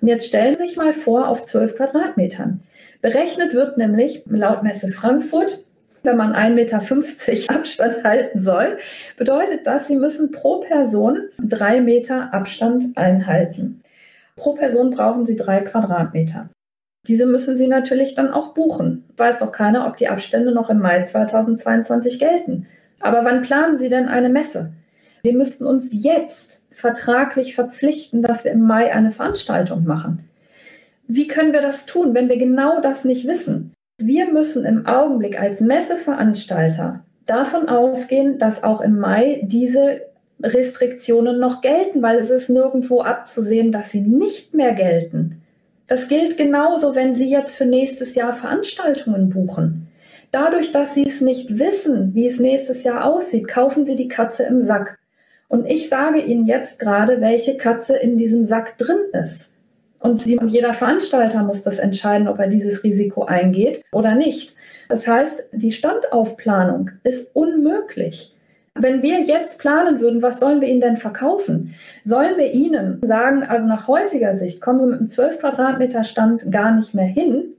[0.00, 2.62] Und jetzt stellen Sie sich mal vor auf 12 Quadratmetern.
[3.02, 5.66] Berechnet wird nämlich laut Messe Frankfurt
[6.06, 6.80] wenn man 1,50 Meter
[7.54, 8.78] Abstand halten soll,
[9.18, 13.82] bedeutet das, Sie müssen pro Person drei Meter Abstand einhalten.
[14.36, 16.48] Pro Person brauchen Sie drei Quadratmeter.
[17.06, 19.04] Diese müssen Sie natürlich dann auch buchen.
[19.16, 22.66] Weiß doch keiner, ob die Abstände noch im Mai 2022 gelten.
[23.00, 24.72] Aber wann planen Sie denn eine Messe?
[25.22, 30.28] Wir müssten uns jetzt vertraglich verpflichten, dass wir im Mai eine Veranstaltung machen.
[31.08, 33.72] Wie können wir das tun, wenn wir genau das nicht wissen?
[33.98, 40.02] Wir müssen im Augenblick als Messeveranstalter davon ausgehen, dass auch im Mai diese
[40.42, 45.40] Restriktionen noch gelten, weil es ist nirgendwo abzusehen, dass sie nicht mehr gelten.
[45.86, 49.88] Das gilt genauso, wenn Sie jetzt für nächstes Jahr Veranstaltungen buchen.
[50.30, 54.42] Dadurch, dass Sie es nicht wissen, wie es nächstes Jahr aussieht, kaufen Sie die Katze
[54.42, 54.98] im Sack.
[55.48, 59.52] Und ich sage Ihnen jetzt gerade, welche Katze in diesem Sack drin ist.
[60.06, 64.54] Und jeder Veranstalter muss das entscheiden, ob er dieses Risiko eingeht oder nicht.
[64.88, 68.32] Das heißt, die Standaufplanung ist unmöglich.
[68.78, 71.74] Wenn wir jetzt planen würden, was sollen wir Ihnen denn verkaufen?
[72.04, 76.52] Sollen wir Ihnen sagen, also nach heutiger Sicht kommen Sie mit einem 12 Quadratmeter Stand
[76.52, 77.54] gar nicht mehr hin,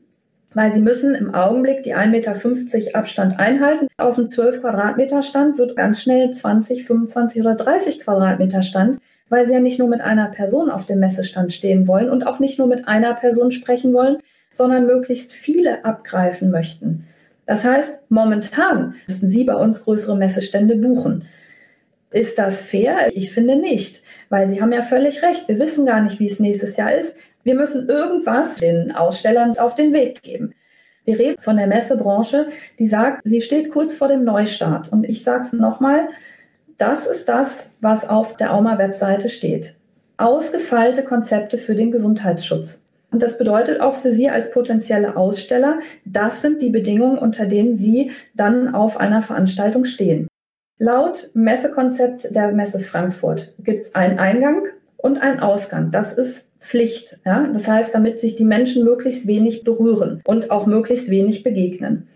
[0.54, 3.88] weil Sie müssen im Augenblick die 1,50 Meter Abstand einhalten.
[3.98, 9.00] Aus dem 12 Quadratmeter Stand wird ganz schnell 20, 25 oder 30 Quadratmeter Stand
[9.30, 12.40] weil sie ja nicht nur mit einer Person auf dem Messestand stehen wollen und auch
[12.40, 14.18] nicht nur mit einer Person sprechen wollen,
[14.52, 17.08] sondern möglichst viele abgreifen möchten.
[17.46, 21.26] Das heißt, momentan müssten Sie bei uns größere Messestände buchen.
[22.12, 23.10] Ist das fair?
[23.14, 25.48] Ich finde nicht, weil Sie haben ja völlig recht.
[25.48, 27.16] Wir wissen gar nicht, wie es nächstes Jahr ist.
[27.44, 30.54] Wir müssen irgendwas den Ausstellern auf den Weg geben.
[31.06, 32.48] Wir reden von der Messebranche,
[32.80, 34.92] die sagt, sie steht kurz vor dem Neustart.
[34.92, 36.10] Und ich sage es nochmal,
[36.78, 39.76] das ist das, was auf der AUMA-Webseite steht.
[40.18, 42.82] Ausgefeilte Konzepte für den Gesundheitsschutz.
[43.12, 47.76] Und das bedeutet auch für Sie als potenzielle Aussteller, das sind die Bedingungen, unter denen
[47.76, 50.28] Sie dann auf einer Veranstaltung stehen.
[50.78, 54.64] Laut Messekonzept der Messe Frankfurt gibt es einen Eingang
[54.98, 55.90] und einen Ausgang.
[55.90, 57.20] Das ist Pflicht.
[57.26, 57.48] Ja?
[57.52, 62.08] Das heißt, damit sich die Menschen möglichst wenig berühren und auch möglichst wenig begegnen.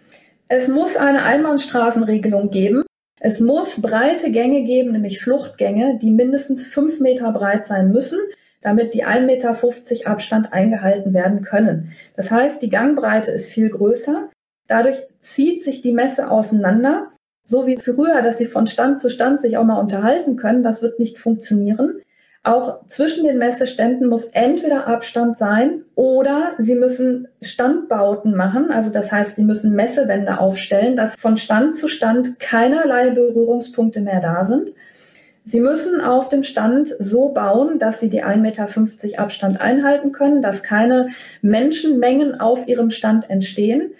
[0.47, 2.83] Es muss eine Einbahnstraßenregelung geben,
[3.23, 8.17] es muss breite Gänge geben, nämlich Fluchtgänge, die mindestens fünf Meter breit sein müssen,
[8.61, 11.91] damit die 1,50 Meter Abstand eingehalten werden können.
[12.15, 14.31] Das heißt, die Gangbreite ist viel größer.
[14.67, 17.11] Dadurch zieht sich die Messe auseinander.
[17.43, 20.81] So wie früher, dass sie von Stand zu Stand sich auch mal unterhalten können, das
[20.81, 22.01] wird nicht funktionieren.
[22.43, 28.71] Auch zwischen den Messeständen muss entweder Abstand sein oder Sie müssen Standbauten machen.
[28.71, 34.21] Also das heißt, Sie müssen Messewände aufstellen, dass von Stand zu Stand keinerlei Berührungspunkte mehr
[34.21, 34.71] da sind.
[35.43, 40.41] Sie müssen auf dem Stand so bauen, dass Sie die 1,50 Meter Abstand einhalten können,
[40.41, 41.09] dass keine
[41.43, 43.91] Menschenmengen auf Ihrem Stand entstehen.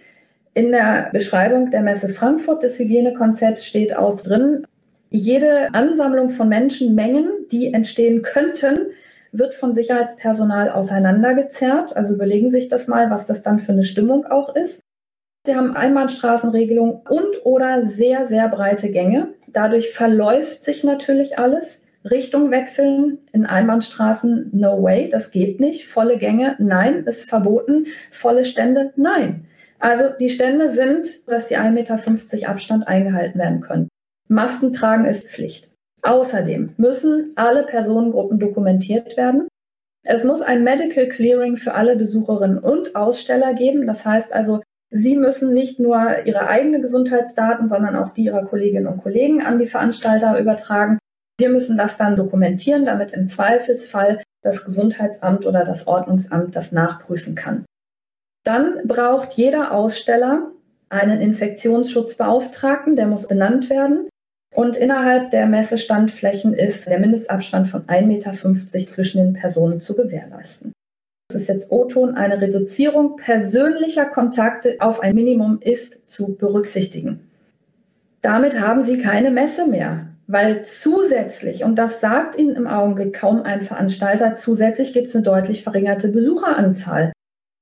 [0.56, 4.66] In der Beschreibung der Messe Frankfurt des Hygienekonzepts steht auch drin,
[5.12, 8.78] jede Ansammlung von Menschenmengen, die entstehen könnten,
[9.34, 11.96] wird von Sicherheitspersonal auseinandergezerrt.
[11.96, 14.80] Also überlegen Sie sich das mal, was das dann für eine Stimmung auch ist.
[15.46, 19.34] Sie haben Einbahnstraßenregelung und oder sehr, sehr breite Gänge.
[19.48, 21.82] Dadurch verläuft sich natürlich alles.
[22.10, 25.88] Richtung wechseln in Einbahnstraßen, no way, das geht nicht.
[25.88, 27.88] Volle Gänge, nein, ist verboten.
[28.12, 29.46] Volle Stände, nein.
[29.78, 33.88] Also die Stände sind, dass die 1,50 Meter Abstand eingehalten werden können.
[34.32, 35.70] Masken tragen ist Pflicht.
[36.04, 39.50] Außerdem müssen alle Personengruppen dokumentiert werden.
[40.04, 43.86] Es muss ein Medical Clearing für alle Besucherinnen und Aussteller geben.
[43.86, 48.88] Das heißt also, Sie müssen nicht nur Ihre eigenen Gesundheitsdaten, sondern auch die Ihrer Kolleginnen
[48.88, 50.98] und Kollegen an die Veranstalter übertragen.
[51.38, 57.36] Wir müssen das dann dokumentieren, damit im Zweifelsfall das Gesundheitsamt oder das Ordnungsamt das nachprüfen
[57.36, 57.66] kann.
[58.46, 60.52] Dann braucht jeder Aussteller
[60.90, 64.08] einen Infektionsschutzbeauftragten, der muss benannt werden.
[64.54, 68.34] Und innerhalb der Messestandflächen ist der Mindestabstand von 1,50 Meter
[68.90, 70.74] zwischen den Personen zu gewährleisten.
[71.30, 77.32] Das ist jetzt O-Ton, eine Reduzierung persönlicher Kontakte auf ein Minimum ist zu berücksichtigen.
[78.22, 83.44] Damit haben Sie keine Messe mehr, weil zusätzlich, und das sagt Ihnen im Augenblick kaum
[83.44, 87.14] ein Veranstalter, zusätzlich gibt es eine deutlich verringerte Besucheranzahl.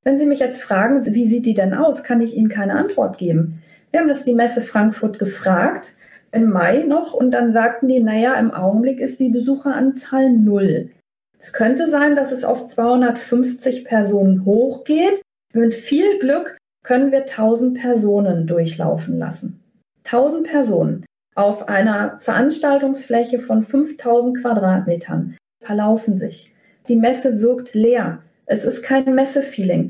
[0.04, 3.20] Wenn Sie mich jetzt fragen, wie sieht die denn aus, kann ich Ihnen keine Antwort
[3.20, 3.62] geben.
[3.92, 5.94] Wir haben das die Messe Frankfurt gefragt,
[6.32, 10.92] im Mai noch, und dann sagten die, naja, im Augenblick ist die Besucheranzahl null.
[11.40, 15.22] Es könnte sein, dass es auf 250 Personen hochgeht.
[15.54, 19.64] Mit viel Glück können wir 1000 Personen durchlaufen lassen.
[20.06, 26.54] 1000 Personen auf einer Veranstaltungsfläche von 5000 Quadratmetern verlaufen sich.
[26.88, 28.24] Die Messe wirkt leer.
[28.46, 29.90] Es ist kein Messefeeling.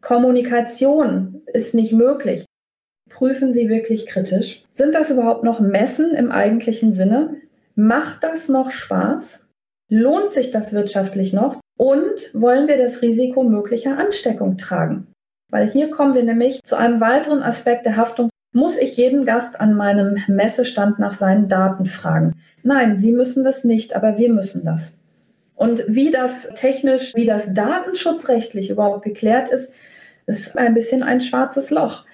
[0.00, 2.44] Kommunikation ist nicht möglich.
[3.18, 4.62] Prüfen Sie wirklich kritisch.
[4.74, 7.34] Sind das überhaupt noch Messen im eigentlichen Sinne?
[7.74, 9.44] Macht das noch Spaß?
[9.88, 11.60] Lohnt sich das wirtschaftlich noch?
[11.76, 15.08] Und wollen wir das Risiko möglicher Ansteckung tragen?
[15.50, 18.30] Weil hier kommen wir nämlich zu einem weiteren Aspekt der Haftung.
[18.54, 22.34] Muss ich jeden Gast an meinem Messestand nach seinen Daten fragen?
[22.62, 24.92] Nein, Sie müssen das nicht, aber wir müssen das.
[25.56, 29.72] Und wie das technisch, wie das datenschutzrechtlich überhaupt geklärt ist,
[30.26, 32.04] ist ein bisschen ein schwarzes Loch.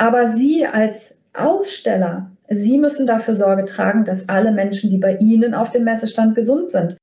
[0.00, 5.52] Aber Sie als Aussteller, Sie müssen dafür Sorge tragen, dass alle Menschen, die bei Ihnen
[5.52, 6.96] auf dem Messestand gesund sind,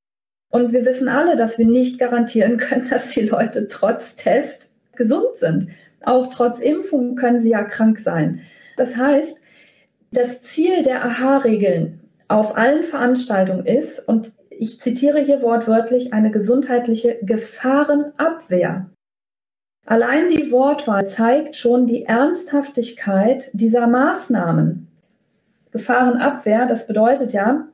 [0.49, 5.35] und wir wissen alle, dass wir nicht garantieren können, dass die Leute trotz Test gesund
[5.35, 5.67] sind.
[6.03, 8.41] Auch trotz Impfung können sie ja krank sein.
[8.77, 9.41] Das heißt,
[10.11, 17.19] das Ziel der AHA-Regeln auf allen Veranstaltungen ist, und ich zitiere hier wortwörtlich, eine gesundheitliche
[17.21, 18.89] Gefahrenabwehr.
[19.87, 24.89] Allein die Wortwahl zeigt schon die Ernsthaftigkeit dieser Maßnahmen.
[25.71, 27.67] Gefahrenabwehr, das bedeutet ja,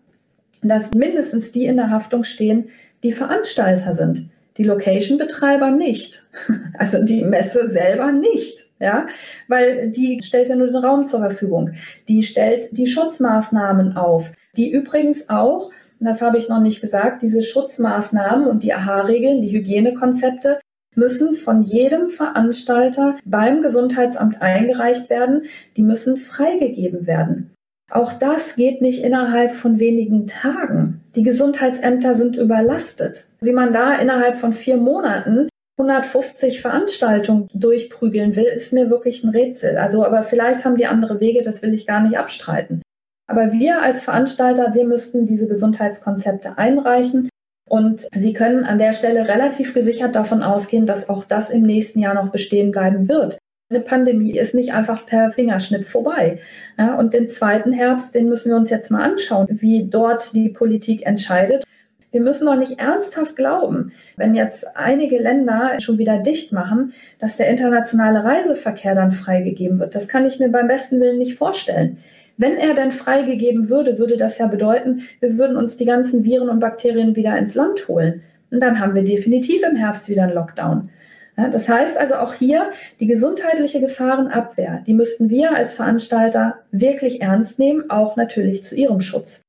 [0.61, 2.69] dass mindestens die in der Haftung stehen,
[3.01, 4.29] die Veranstalter sind.
[4.57, 6.23] Die Location-Betreiber nicht.
[6.77, 8.67] Also die Messe selber nicht.
[8.79, 9.07] Ja,
[9.47, 11.71] weil die stellt ja nur den Raum zur Verfügung.
[12.07, 17.41] Die stellt die Schutzmaßnahmen auf, die übrigens auch, das habe ich noch nicht gesagt, diese
[17.41, 20.59] Schutzmaßnahmen und die AHA-Regeln, die Hygienekonzepte
[20.95, 25.43] müssen von jedem Veranstalter beim Gesundheitsamt eingereicht werden.
[25.77, 27.53] Die müssen freigegeben werden.
[27.91, 31.01] Auch das geht nicht innerhalb von wenigen Tagen.
[31.15, 33.25] Die Gesundheitsämter sind überlastet.
[33.41, 39.29] Wie man da innerhalb von vier Monaten 150 Veranstaltungen durchprügeln will, ist mir wirklich ein
[39.29, 39.77] Rätsel.
[39.77, 42.81] Also, aber vielleicht haben die andere Wege, das will ich gar nicht abstreiten.
[43.27, 47.29] Aber wir als Veranstalter, wir müssten diese Gesundheitskonzepte einreichen.
[47.73, 51.97] Und Sie können an der Stelle relativ gesichert davon ausgehen, dass auch das im nächsten
[51.97, 53.39] Jahr noch bestehen bleiben wird.
[53.71, 56.37] Eine Pandemie ist nicht einfach per Fingerschnipp vorbei.
[56.77, 60.49] Ja, und den zweiten Herbst, den müssen wir uns jetzt mal anschauen, wie dort die
[60.49, 61.63] Politik entscheidet.
[62.11, 67.37] Wir müssen doch nicht ernsthaft glauben, wenn jetzt einige Länder schon wieder dicht machen, dass
[67.37, 69.95] der internationale Reiseverkehr dann freigegeben wird.
[69.95, 71.97] Das kann ich mir beim besten Willen nicht vorstellen.
[72.37, 76.49] Wenn er denn freigegeben würde, würde das ja bedeuten, wir würden uns die ganzen Viren
[76.49, 78.23] und Bakterien wieder ins Land holen.
[78.49, 80.89] Und dann haben wir definitiv im Herbst wieder einen Lockdown.
[81.37, 82.69] Ja, das heißt also auch hier
[82.99, 89.01] die gesundheitliche Gefahrenabwehr, die müssten wir als Veranstalter wirklich ernst nehmen, auch natürlich zu ihrem
[89.01, 89.41] Schutz.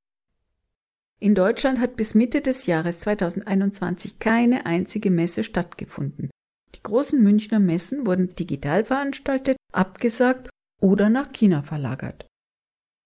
[1.21, 6.31] In Deutschland hat bis Mitte des Jahres 2021 keine einzige Messe stattgefunden.
[6.75, 12.27] Die großen Münchner Messen wurden digital veranstaltet, abgesagt oder nach China verlagert.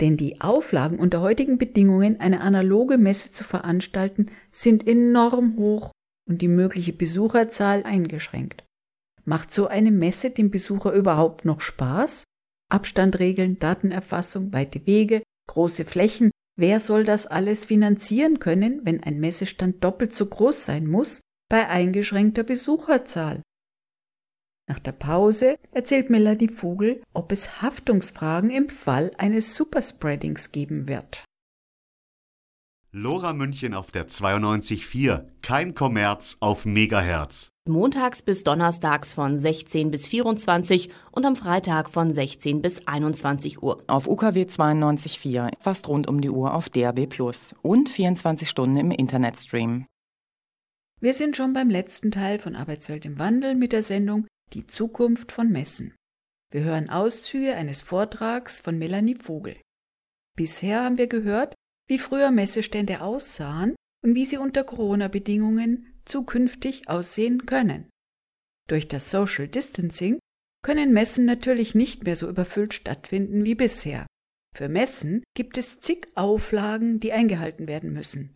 [0.00, 5.92] Denn die Auflagen unter heutigen Bedingungen, eine analoge Messe zu veranstalten, sind enorm hoch
[6.28, 8.64] und die mögliche Besucherzahl eingeschränkt.
[9.24, 12.24] Macht so eine Messe dem Besucher überhaupt noch Spaß?
[12.70, 16.30] Abstandregeln, Datenerfassung, weite Wege, große Flächen.
[16.56, 21.68] Wer soll das alles finanzieren können, wenn ein Messestand doppelt so groß sein muss bei
[21.68, 23.42] eingeschränkter Besucherzahl?
[24.68, 31.24] Nach der Pause erzählt Melanie Vogel, ob es Haftungsfragen im Fall eines Superspreadings geben wird.
[32.92, 35.24] Lora München auf der 92.4.
[35.42, 37.48] Kein Kommerz auf Megahertz.
[37.66, 43.82] Montags bis donnerstags von 16 bis 24 und am Freitag von 16 bis 21 Uhr.
[43.86, 48.90] Auf UKW 92.4, fast rund um die Uhr auf DAB Plus und 24 Stunden im
[48.90, 49.86] Internetstream.
[51.00, 55.30] Wir sind schon beim letzten Teil von Arbeitswelt im Wandel mit der Sendung Die Zukunft
[55.30, 55.94] von Messen.
[56.50, 59.60] Wir hören Auszüge eines Vortrags von Melanie Vogel.
[60.36, 61.54] Bisher haben wir gehört,
[61.86, 67.90] wie früher Messestände aussahen und wie sie unter Corona-Bedingungen zukünftig aussehen können.
[68.68, 70.18] Durch das Social Distancing
[70.62, 74.06] können Messen natürlich nicht mehr so überfüllt stattfinden wie bisher.
[74.56, 78.34] Für Messen gibt es zig Auflagen, die eingehalten werden müssen.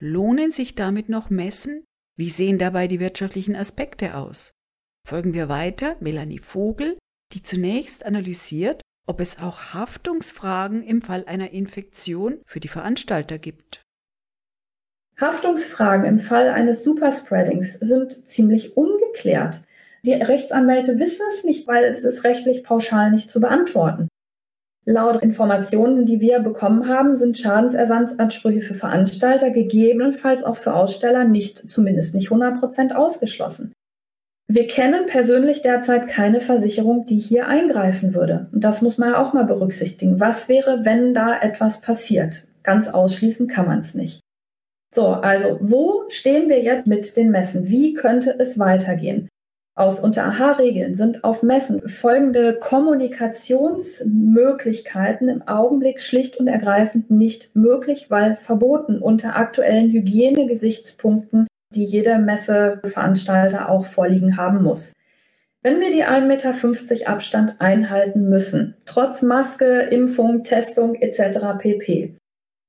[0.00, 1.84] Lohnen sich damit noch Messen?
[2.16, 4.52] Wie sehen dabei die wirtschaftlichen Aspekte aus?
[5.08, 6.96] Folgen wir weiter Melanie Vogel,
[7.32, 13.82] die zunächst analysiert, ob es auch Haftungsfragen im Fall einer Infektion für die Veranstalter gibt.
[15.20, 19.62] Haftungsfragen im Fall eines Superspreadings sind ziemlich ungeklärt.
[20.04, 24.08] Die Rechtsanwälte wissen es nicht, weil es ist rechtlich pauschal nicht zu beantworten.
[24.84, 31.58] Laut Informationen, die wir bekommen haben, sind Schadensersatzansprüche für Veranstalter gegebenenfalls auch für Aussteller nicht,
[31.70, 33.72] zumindest nicht 100 Prozent ausgeschlossen.
[34.54, 38.48] Wir kennen persönlich derzeit keine Versicherung, die hier eingreifen würde.
[38.52, 40.20] Und das muss man ja auch mal berücksichtigen.
[40.20, 42.48] Was wäre, wenn da etwas passiert?
[42.62, 44.20] Ganz ausschließen kann man es nicht.
[44.94, 47.70] So, also wo stehen wir jetzt mit den Messen?
[47.70, 49.26] Wie könnte es weitergehen?
[49.74, 58.10] Aus unter AHA-Regeln sind auf Messen folgende Kommunikationsmöglichkeiten im Augenblick schlicht und ergreifend nicht möglich,
[58.10, 64.92] weil verboten unter aktuellen Hygienegesichtspunkten die jeder Messeveranstalter auch vorliegen haben muss.
[65.62, 71.38] Wenn wir die 1,50 Meter Abstand einhalten müssen, trotz Maske, Impfung, Testung etc.
[71.58, 72.16] pp.,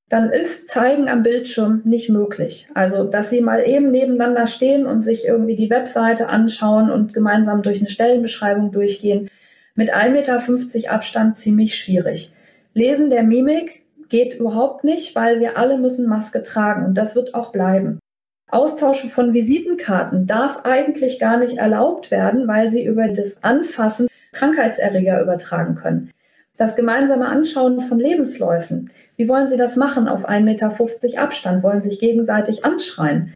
[0.10, 2.70] dann ist Zeigen am Bildschirm nicht möglich.
[2.76, 7.64] Also, dass Sie mal eben nebeneinander stehen und sich irgendwie die Webseite anschauen und gemeinsam
[7.64, 9.28] durch eine Stellenbeschreibung durchgehen,
[9.74, 12.32] mit 1,50 Meter Abstand ziemlich schwierig.
[12.76, 17.34] Lesen der Mimik geht überhaupt nicht, weil wir alle müssen Maske tragen und das wird
[17.34, 17.98] auch bleiben.
[18.54, 25.22] Austauschen von Visitenkarten darf eigentlich gar nicht erlaubt werden, weil sie über das Anfassen Krankheitserreger
[25.22, 26.12] übertragen können.
[26.58, 28.92] Das gemeinsame Anschauen von Lebensläufen.
[29.18, 31.64] Wie wollen Sie das machen auf 1,50 Meter Abstand?
[31.64, 33.34] Wollen Sie sich gegenseitig anschreien?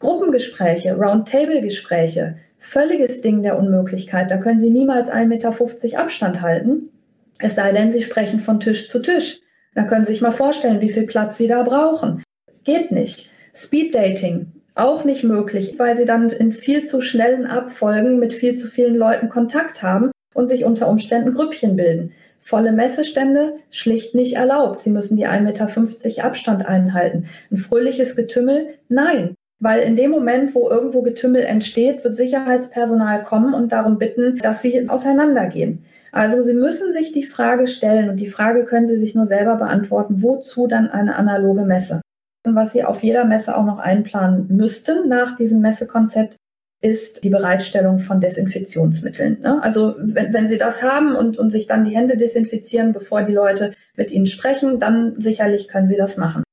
[0.00, 4.30] Gruppengespräche, Roundtable-Gespräche, völliges Ding der Unmöglichkeit.
[4.30, 6.90] Da können Sie niemals 1,50 Meter Abstand halten.
[7.38, 9.40] Es sei denn, Sie sprechen von Tisch zu Tisch.
[9.74, 12.22] Da können Sie sich mal vorstellen, wie viel Platz Sie da brauchen.
[12.64, 13.30] Geht nicht.
[13.54, 18.54] Speed Dating, auch nicht möglich, weil sie dann in viel zu schnellen Abfolgen mit viel
[18.54, 22.12] zu vielen Leuten Kontakt haben und sich unter Umständen Grüppchen bilden.
[22.38, 24.80] Volle Messestände schlicht nicht erlaubt.
[24.80, 27.26] Sie müssen die 1,50 Meter Abstand einhalten.
[27.50, 28.68] Ein fröhliches Getümmel?
[28.88, 29.34] Nein.
[29.60, 34.62] Weil in dem Moment, wo irgendwo Getümmel entsteht, wird Sicherheitspersonal kommen und darum bitten, dass
[34.62, 35.84] sie auseinandergehen.
[36.12, 39.56] Also Sie müssen sich die Frage stellen und die Frage können Sie sich nur selber
[39.56, 42.00] beantworten, wozu dann eine analoge Messe?
[42.44, 46.36] Was Sie auf jeder Messe auch noch einplanen müssten nach diesem Messekonzept,
[46.80, 49.40] ist die Bereitstellung von Desinfektionsmitteln.
[49.40, 49.60] Ne?
[49.62, 53.32] Also wenn, wenn Sie das haben und, und sich dann die Hände desinfizieren, bevor die
[53.32, 56.44] Leute mit Ihnen sprechen, dann sicherlich können Sie das machen.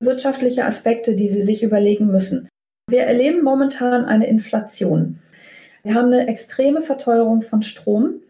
[0.00, 2.48] Wirtschaftliche Aspekte, die Sie sich überlegen müssen.
[2.90, 5.20] Wir erleben momentan eine Inflation.
[5.84, 8.20] Wir haben eine extreme Verteuerung von Strom.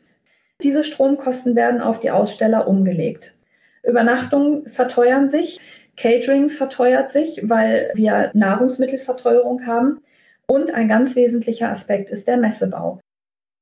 [0.63, 3.35] Diese Stromkosten werden auf die Aussteller umgelegt.
[3.83, 5.61] Übernachtungen verteuern sich.
[5.97, 10.01] Catering verteuert sich, weil wir Nahrungsmittelverteuerung haben.
[10.47, 13.01] Und ein ganz wesentlicher Aspekt ist der Messebau.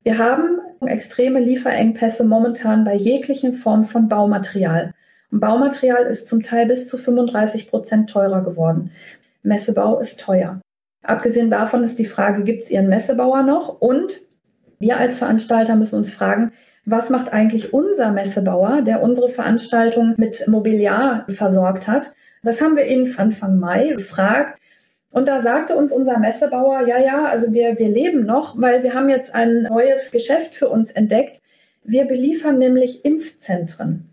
[0.02, 4.94] Wir haben extreme Lieferengpässe momentan bei jeglichen Formen von Baumaterial.
[5.30, 8.90] Und Baumaterial ist zum Teil bis zu 35 Prozent teurer geworden.
[9.42, 10.60] Messebau ist teuer.
[11.02, 13.80] Abgesehen davon ist die Frage, gibt es Ihren Messebauer noch?
[13.80, 14.20] Und
[14.78, 16.52] wir als Veranstalter müssen uns fragen,
[16.90, 22.12] was macht eigentlich unser Messebauer, der unsere Veranstaltung mit Mobiliar versorgt hat?
[22.42, 24.58] Das haben wir ihn Anfang Mai gefragt.
[25.12, 28.94] Und da sagte uns unser Messebauer, ja, ja, also wir, wir leben noch, weil wir
[28.94, 31.40] haben jetzt ein neues Geschäft für uns entdeckt.
[31.82, 34.08] Wir beliefern nämlich Impfzentren.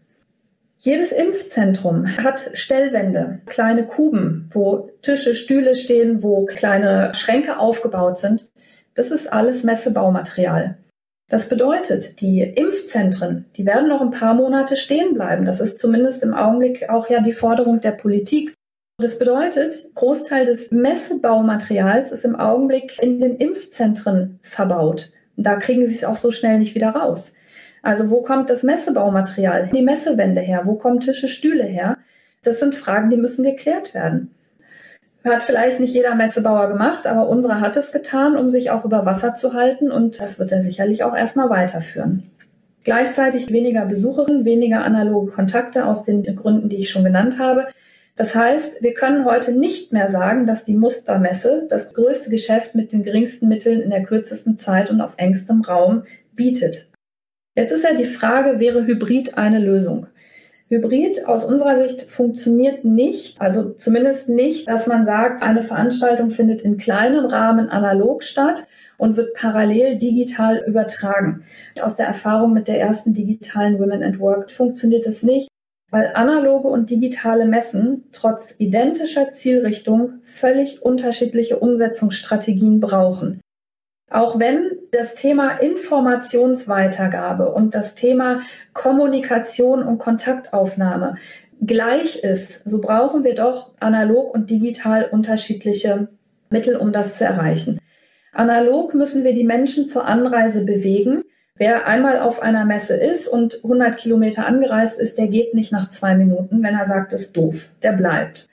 [0.79, 8.49] Jedes Impfzentrum hat Stellwände, kleine Kuben, wo Tische, Stühle stehen, wo kleine Schränke aufgebaut sind.
[8.93, 10.77] Das ist alles Messebaumaterial.
[11.29, 15.45] Das bedeutet, die Impfzentren, die werden noch ein paar Monate stehen bleiben.
[15.45, 18.53] Das ist zumindest im Augenblick auch ja die Forderung der Politik.
[18.99, 25.11] Das bedeutet, Großteil des Messebaumaterials ist im Augenblick in den Impfzentren verbaut.
[25.35, 27.33] Da kriegen sie es auch so schnell nicht wieder raus.
[27.83, 30.61] Also wo kommt das Messebaumaterial, die Messewände her?
[30.63, 31.97] Wo kommen Tische, Stühle her?
[32.41, 34.33] Das sind Fragen, die müssen geklärt werden.
[35.27, 39.05] Hat vielleicht nicht jeder Messebauer gemacht, aber unsere hat es getan, um sich auch über
[39.05, 42.31] Wasser zu halten und das wird er sicherlich auch erstmal weiterführen.
[42.83, 47.67] Gleichzeitig weniger Besucherinnen, weniger analoge Kontakte aus den Gründen, die ich schon genannt habe.
[48.15, 52.93] Das heißt, wir können heute nicht mehr sagen, dass die Mustermesse das größte Geschäft mit
[52.93, 56.87] den geringsten Mitteln in der kürzesten Zeit und auf engstem Raum bietet.
[57.55, 60.07] Jetzt ist ja die Frage, wäre Hybrid eine Lösung?
[60.69, 66.61] Hybrid aus unserer Sicht funktioniert nicht, also zumindest nicht, dass man sagt, eine Veranstaltung findet
[66.61, 71.43] in kleinem Rahmen analog statt und wird parallel digital übertragen.
[71.81, 75.47] Aus der Erfahrung mit der ersten digitalen Women at Work funktioniert es nicht,
[75.89, 83.39] weil analoge und digitale Messen trotz identischer Zielrichtung völlig unterschiedliche Umsetzungsstrategien brauchen.
[84.09, 88.39] Auch wenn das Thema Informationsweitergabe und das Thema
[88.73, 91.15] Kommunikation und Kontaktaufnahme
[91.61, 96.07] gleich ist, so brauchen wir doch analog und digital unterschiedliche
[96.49, 97.79] Mittel, um das zu erreichen.
[98.31, 101.23] Analog müssen wir die Menschen zur Anreise bewegen.
[101.55, 105.89] Wer einmal auf einer Messe ist und 100 Kilometer angereist ist, der geht nicht nach
[105.89, 107.69] zwei Minuten, wenn er sagt, es ist doof.
[107.81, 108.47] Der bleibt.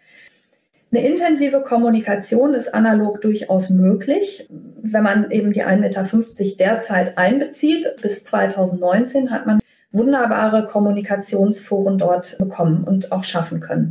[0.95, 7.97] Eine intensive Kommunikation ist analog durchaus möglich, wenn man eben die 1,50 Meter derzeit einbezieht.
[8.01, 9.59] Bis 2019 hat man
[9.91, 13.91] wunderbare Kommunikationsforen dort bekommen und auch schaffen können.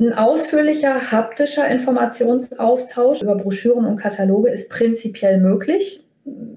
[0.00, 6.04] Ein ausführlicher haptischer Informationsaustausch über Broschüren und Kataloge ist prinzipiell möglich.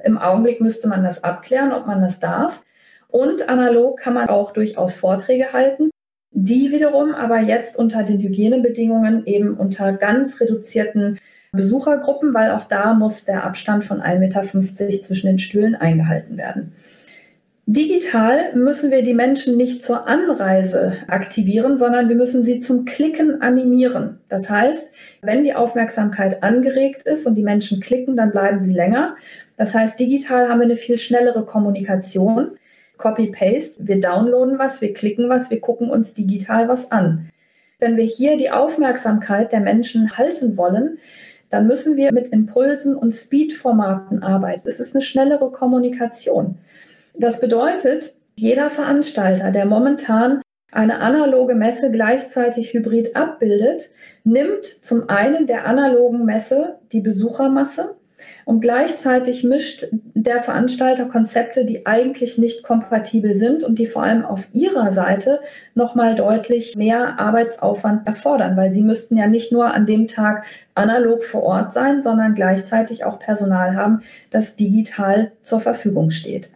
[0.03, 2.63] Im Augenblick müsste man das abklären, ob man das darf.
[3.07, 5.91] Und analog kann man auch durchaus Vorträge halten
[6.35, 11.17] die wiederum aber jetzt unter den Hygienebedingungen eben unter ganz reduzierten
[11.53, 14.43] Besuchergruppen, weil auch da muss der Abstand von 1,50 Meter
[15.01, 16.73] zwischen den Stühlen eingehalten werden.
[17.67, 23.41] Digital müssen wir die Menschen nicht zur Anreise aktivieren, sondern wir müssen sie zum Klicken
[23.41, 24.19] animieren.
[24.27, 29.15] Das heißt, wenn die Aufmerksamkeit angeregt ist und die Menschen klicken, dann bleiben sie länger.
[29.57, 32.51] Das heißt, digital haben wir eine viel schnellere Kommunikation.
[32.97, 33.75] Copy-Paste.
[33.79, 37.29] Wir downloaden was, wir klicken was, wir gucken uns digital was an.
[37.79, 40.97] Wenn wir hier die Aufmerksamkeit der Menschen halten wollen,
[41.49, 44.67] dann müssen wir mit Impulsen und Speed-Formaten arbeiten.
[44.67, 46.57] Es ist eine schnellere Kommunikation.
[47.17, 50.41] Das bedeutet, jeder Veranstalter, der momentan
[50.71, 53.89] eine analoge Messe gleichzeitig hybrid abbildet,
[54.23, 57.95] nimmt zum einen der analogen Messe die Besuchermasse
[58.45, 64.23] und gleichzeitig mischt der Veranstalter Konzepte, die eigentlich nicht kompatibel sind und die vor allem
[64.23, 65.39] auf ihrer Seite
[65.73, 70.45] nochmal deutlich mehr Arbeitsaufwand erfordern, weil sie müssten ja nicht nur an dem Tag
[70.75, 74.01] analog vor Ort sein, sondern gleichzeitig auch Personal haben,
[74.31, 76.51] das digital zur Verfügung steht.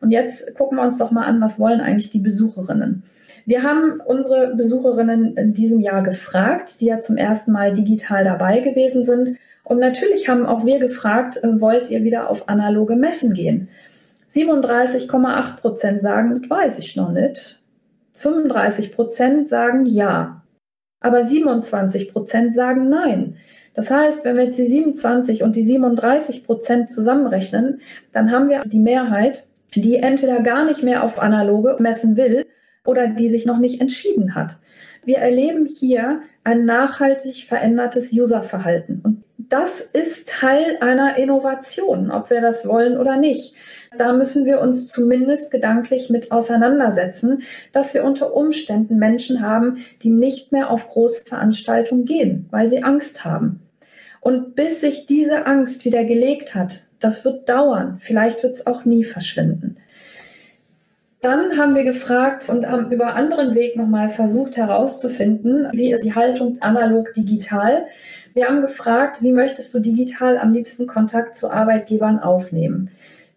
[0.00, 3.02] Und jetzt gucken wir uns doch mal an, was wollen eigentlich die Besucherinnen?
[3.44, 8.60] Wir haben unsere Besucherinnen in diesem Jahr gefragt, die ja zum ersten Mal digital dabei
[8.60, 9.36] gewesen sind
[9.66, 13.68] und natürlich haben auch wir gefragt, äh, wollt ihr wieder auf analoge Messen gehen?
[14.32, 17.60] 37,8 Prozent sagen, das weiß ich noch nicht.
[18.14, 20.44] 35 Prozent sagen ja.
[21.00, 23.38] Aber 27 Prozent sagen nein.
[23.74, 27.80] Das heißt, wenn wir jetzt die 27 und die 37 Prozent zusammenrechnen,
[28.12, 32.46] dann haben wir die Mehrheit, die entweder gar nicht mehr auf analoge messen will
[32.84, 34.58] oder die sich noch nicht entschieden hat.
[35.04, 39.00] Wir erleben hier ein nachhaltig verändertes Userverhalten.
[39.02, 43.54] Und das ist Teil einer Innovation, ob wir das wollen oder nicht.
[43.96, 47.42] Da müssen wir uns zumindest gedanklich mit auseinandersetzen,
[47.72, 53.24] dass wir unter Umständen Menschen haben, die nicht mehr auf Großveranstaltungen gehen, weil sie Angst
[53.24, 53.60] haben.
[54.20, 57.98] Und bis sich diese Angst wieder gelegt hat, das wird dauern.
[58.00, 59.76] Vielleicht wird es auch nie verschwinden.
[61.20, 66.14] Dann haben wir gefragt und haben über anderen Weg nochmal versucht herauszufinden, wie ist die
[66.14, 67.86] Haltung analog digital.
[68.36, 72.90] Wir haben gefragt, wie möchtest du digital am liebsten Kontakt zu Arbeitgebern aufnehmen?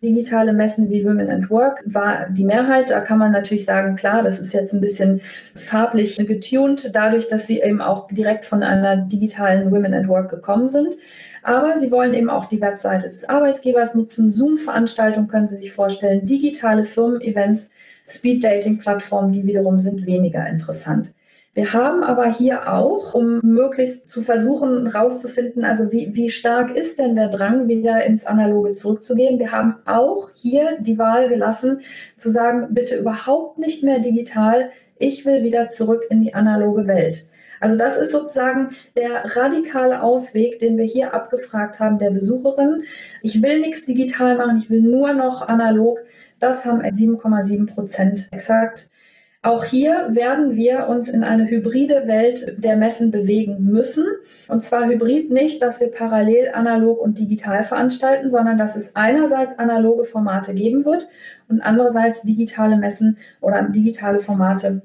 [0.04, 2.90] Digitale Messen wie Women and Work war die Mehrheit.
[2.90, 5.22] Da kann man natürlich sagen, klar, das ist jetzt ein bisschen
[5.56, 10.68] farblich getunt, dadurch, dass sie eben auch direkt von einer digitalen Women and Work gekommen
[10.68, 10.98] sind.
[11.44, 14.34] Aber sie wollen eben auch die Webseite des Arbeitgebers nutzen.
[14.34, 17.70] Zoom-Veranstaltungen können Sie sich vorstellen, digitale Firmen-Events,
[18.06, 21.14] Speed-Dating-Plattformen, die wiederum sind weniger interessant.
[21.54, 27.00] Wir haben aber hier auch, um möglichst zu versuchen herauszufinden, also wie, wie stark ist
[27.00, 31.82] denn der Drang, wieder ins Analoge zurückzugehen, wir haben auch hier die Wahl gelassen,
[32.18, 34.70] zu sagen, bitte überhaupt nicht mehr digital,
[35.00, 37.26] ich will wieder zurück in die analoge Welt.
[37.60, 42.84] Also das ist sozusagen der radikale Ausweg, den wir hier abgefragt haben der Besucherin.
[43.22, 46.00] Ich will nichts digital machen, ich will nur noch analog.
[46.40, 48.90] Das haben 7,7 Prozent exakt.
[49.42, 54.04] Auch hier werden wir uns in eine hybride Welt der Messen bewegen müssen.
[54.50, 59.58] Und zwar hybrid nicht, dass wir parallel analog und digital veranstalten, sondern dass es einerseits
[59.58, 61.08] analoge Formate geben wird
[61.48, 64.82] und andererseits digitale Messen oder digitale Formate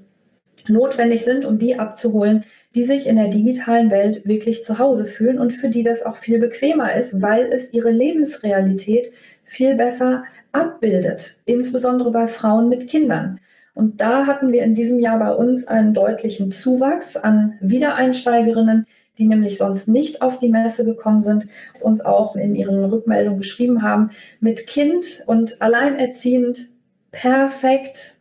[0.68, 2.44] notwendig sind, um die abzuholen,
[2.76, 6.16] die sich in der digitalen Welt wirklich zu Hause fühlen und für die das auch
[6.16, 13.40] viel bequemer ist, weil es ihre Lebensrealität viel besser abbildet, insbesondere bei Frauen mit Kindern.
[13.74, 18.86] Und da hatten wir in diesem Jahr bei uns einen deutlichen Zuwachs an Wiedereinsteigerinnen,
[19.18, 21.46] die nämlich sonst nicht auf die Messe gekommen sind,
[21.82, 24.10] uns auch in ihren Rückmeldungen geschrieben haben,
[24.40, 26.68] mit Kind und alleinerziehend
[27.10, 28.18] perfekt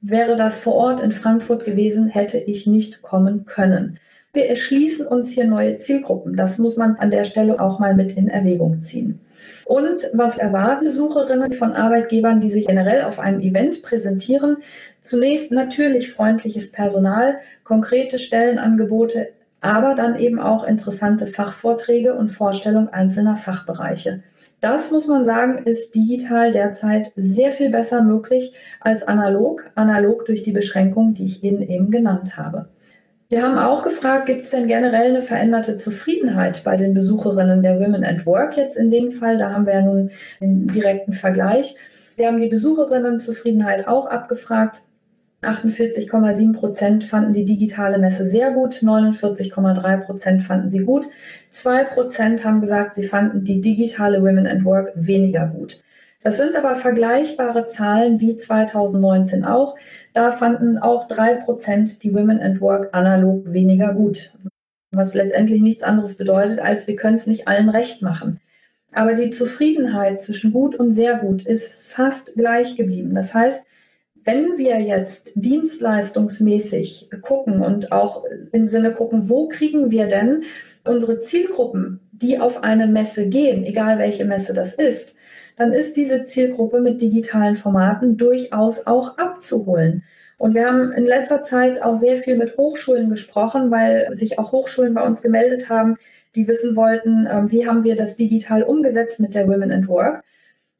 [0.00, 3.98] Wäre das vor Ort in Frankfurt gewesen, hätte ich nicht kommen können.
[4.32, 6.36] Wir erschließen uns hier neue Zielgruppen.
[6.36, 9.20] Das muss man an der Stelle auch mal mit in Erwägung ziehen.
[9.64, 14.58] Und was erwarten Besucherinnen von Arbeitgebern, die sich generell auf einem Event präsentieren?
[15.02, 19.28] Zunächst natürlich freundliches Personal, konkrete Stellenangebote,
[19.60, 24.22] aber dann eben auch interessante Fachvorträge und Vorstellung einzelner Fachbereiche.
[24.60, 30.42] Das muss man sagen, ist digital derzeit sehr viel besser möglich als analog, analog durch
[30.42, 32.68] die Beschränkungen, die ich Ihnen eben genannt habe.
[33.30, 37.78] Wir haben auch gefragt, gibt es denn generell eine veränderte Zufriedenheit bei den Besucherinnen der
[37.78, 39.36] Women at Work jetzt in dem Fall?
[39.36, 41.76] Da haben wir ja nun den direkten Vergleich.
[42.16, 44.80] Wir haben die Besucherinnenzufriedenheit auch abgefragt.
[45.42, 51.06] 48,7 Prozent fanden die digitale Messe sehr gut, 49,3 Prozent fanden sie gut,
[51.50, 55.82] 2 Prozent haben gesagt, sie fanden die digitale Women at Work weniger gut.
[56.24, 59.76] Das sind aber vergleichbare Zahlen wie 2019 auch.
[60.14, 64.32] Da fanden auch 3 Prozent die Women at Work analog weniger gut,
[64.90, 68.40] was letztendlich nichts anderes bedeutet, als wir können es nicht allen recht machen.
[68.90, 73.14] Aber die Zufriedenheit zwischen gut und sehr gut ist fast gleich geblieben.
[73.14, 73.62] Das heißt,
[74.24, 80.44] wenn wir jetzt dienstleistungsmäßig gucken und auch im Sinne gucken, wo kriegen wir denn
[80.84, 85.14] unsere Zielgruppen, die auf eine Messe gehen, egal welche Messe das ist,
[85.56, 90.04] dann ist diese Zielgruppe mit digitalen Formaten durchaus auch abzuholen.
[90.38, 94.52] Und wir haben in letzter Zeit auch sehr viel mit Hochschulen gesprochen, weil sich auch
[94.52, 95.96] Hochschulen bei uns gemeldet haben,
[96.36, 100.22] die wissen wollten, ähm, wie haben wir das digital umgesetzt mit der Women at Work.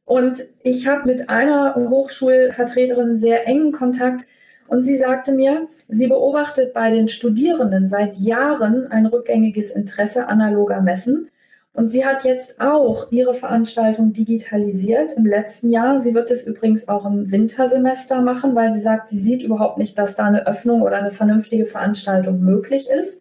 [0.08, 4.24] Und ich habe mit einer Hochschulvertreterin sehr engen Kontakt
[4.66, 10.80] und sie sagte mir, sie beobachtet bei den Studierenden seit Jahren ein rückgängiges Interesse analoger
[10.80, 11.28] Messen.
[11.74, 16.00] Und sie hat jetzt auch ihre Veranstaltung digitalisiert im letzten Jahr.
[16.00, 19.98] Sie wird es übrigens auch im Wintersemester machen, weil sie sagt, sie sieht überhaupt nicht,
[19.98, 23.20] dass da eine Öffnung oder eine vernünftige Veranstaltung möglich ist,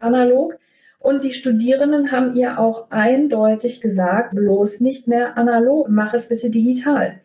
[0.00, 0.58] analog.
[0.98, 6.50] Und die Studierenden haben ihr auch eindeutig gesagt, bloß nicht mehr analog, mach es bitte
[6.50, 7.20] digital.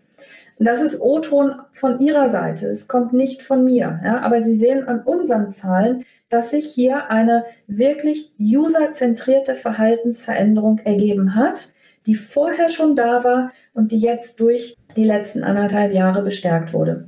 [0.60, 2.68] Das ist O-Ton von ihrer Seite.
[2.68, 4.00] Es kommt nicht von mir.
[4.04, 11.34] Ja, aber Sie sehen an unseren Zahlen, dass sich hier eine wirklich userzentrierte Verhaltensveränderung ergeben
[11.36, 11.70] hat,
[12.06, 17.06] die vorher schon da war und die jetzt durch die letzten anderthalb Jahre bestärkt wurde.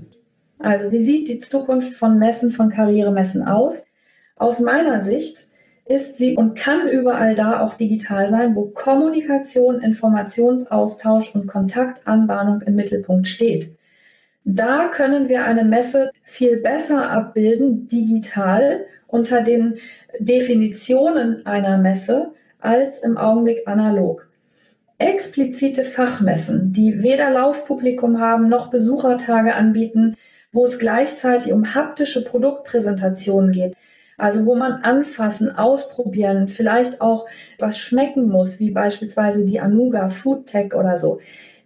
[0.58, 3.86] Also wie sieht die Zukunft von Messen, von Karrieremessen aus?
[4.36, 5.48] Aus meiner Sicht
[5.86, 12.76] ist sie und kann überall da auch digital sein, wo Kommunikation, Informationsaustausch und Kontaktanbahnung im
[12.76, 13.76] Mittelpunkt steht.
[14.46, 19.76] Da können wir eine Messe viel besser abbilden, digital, unter den
[20.20, 24.28] Definitionen einer Messe, als im Augenblick analog.
[24.98, 30.16] Explizite Fachmessen, die weder Laufpublikum haben noch Besuchertage anbieten,
[30.54, 33.76] wo es gleichzeitig um haptische Produktpräsentationen geht,
[34.18, 37.26] also wo man anfassen, ausprobieren, vielleicht auch
[37.60, 41.20] was schmecken muss, wie beispielsweise die Anuga Food Tech oder so.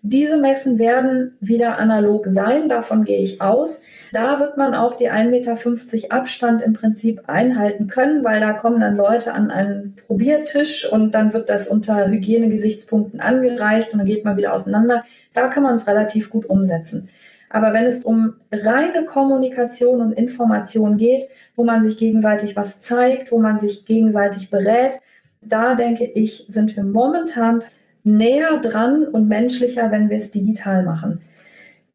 [0.04, 3.82] Diese Messen werden wieder analog sein, davon gehe ich aus.
[4.14, 8.80] Da wird man auch die 1,50 Meter Abstand im Prinzip einhalten können, weil da kommen
[8.80, 14.24] dann Leute an einen Probiertisch und dann wird das unter Hygienegesichtspunkten angereicht und dann geht
[14.24, 15.04] man wieder auseinander.
[15.34, 17.10] Da kann man es relativ gut umsetzen.
[17.50, 23.32] Aber wenn es um reine Kommunikation und Information geht, wo man sich gegenseitig was zeigt,
[23.32, 25.00] wo man sich gegenseitig berät,
[25.42, 27.62] da denke ich, sind wir momentan
[28.04, 31.22] näher dran und menschlicher, wenn wir es digital machen.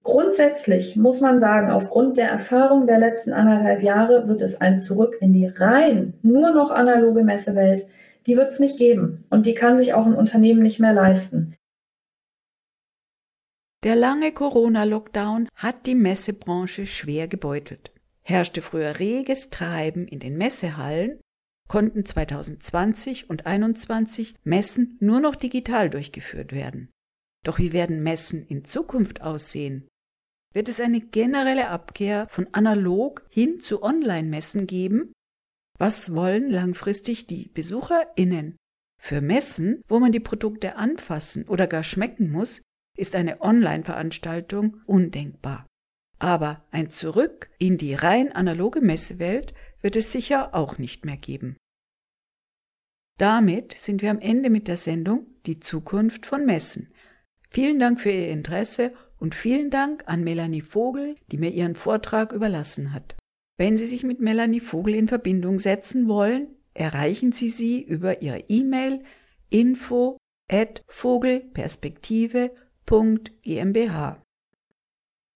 [0.04, 5.16] Grundsätzlich muss man sagen, aufgrund der Erfahrung der letzten anderthalb Jahre wird es ein Zurück
[5.20, 7.86] in die rein nur noch analoge Messewelt,
[8.26, 11.54] die wird es nicht geben und die kann sich auch ein Unternehmen nicht mehr leisten.
[13.82, 17.90] Der lange Corona-Lockdown hat die Messebranche schwer gebeutelt.
[18.22, 21.20] Herrschte früher reges Treiben in den Messehallen,
[21.68, 26.90] konnten 2020 und 2021 Messen nur noch digital durchgeführt werden.
[27.44, 29.88] Doch wie werden Messen in Zukunft aussehen?
[30.54, 35.12] Wird es eine generelle Abkehr von analog hin zu Online-Messen geben?
[35.78, 38.56] Was wollen langfristig die Besucherinnen?
[39.00, 42.62] Für Messen, wo man die Produkte anfassen oder gar schmecken muss,
[42.96, 45.66] ist eine Online-Veranstaltung undenkbar.
[46.18, 51.56] Aber ein Zurück in die rein analoge Messewelt wird es sicher auch nicht mehr geben.
[53.18, 56.92] Damit sind wir am Ende mit der Sendung Die Zukunft von Messen.
[57.50, 62.32] Vielen Dank für Ihr Interesse und vielen Dank an Melanie Vogel, die mir ihren Vortrag
[62.32, 63.16] überlassen hat.
[63.58, 68.40] Wenn Sie sich mit Melanie Vogel in Verbindung setzen wollen, erreichen Sie sie über ihre
[68.48, 69.04] E-Mail
[69.50, 70.18] info
[70.50, 70.82] at
[72.92, 74.22] vogelperspektive.gmbh.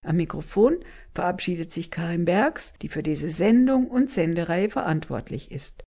[0.05, 0.77] Am Mikrofon
[1.13, 5.83] verabschiedet sich Karin Bergs, die für diese Sendung und Sendereihe verantwortlich ist.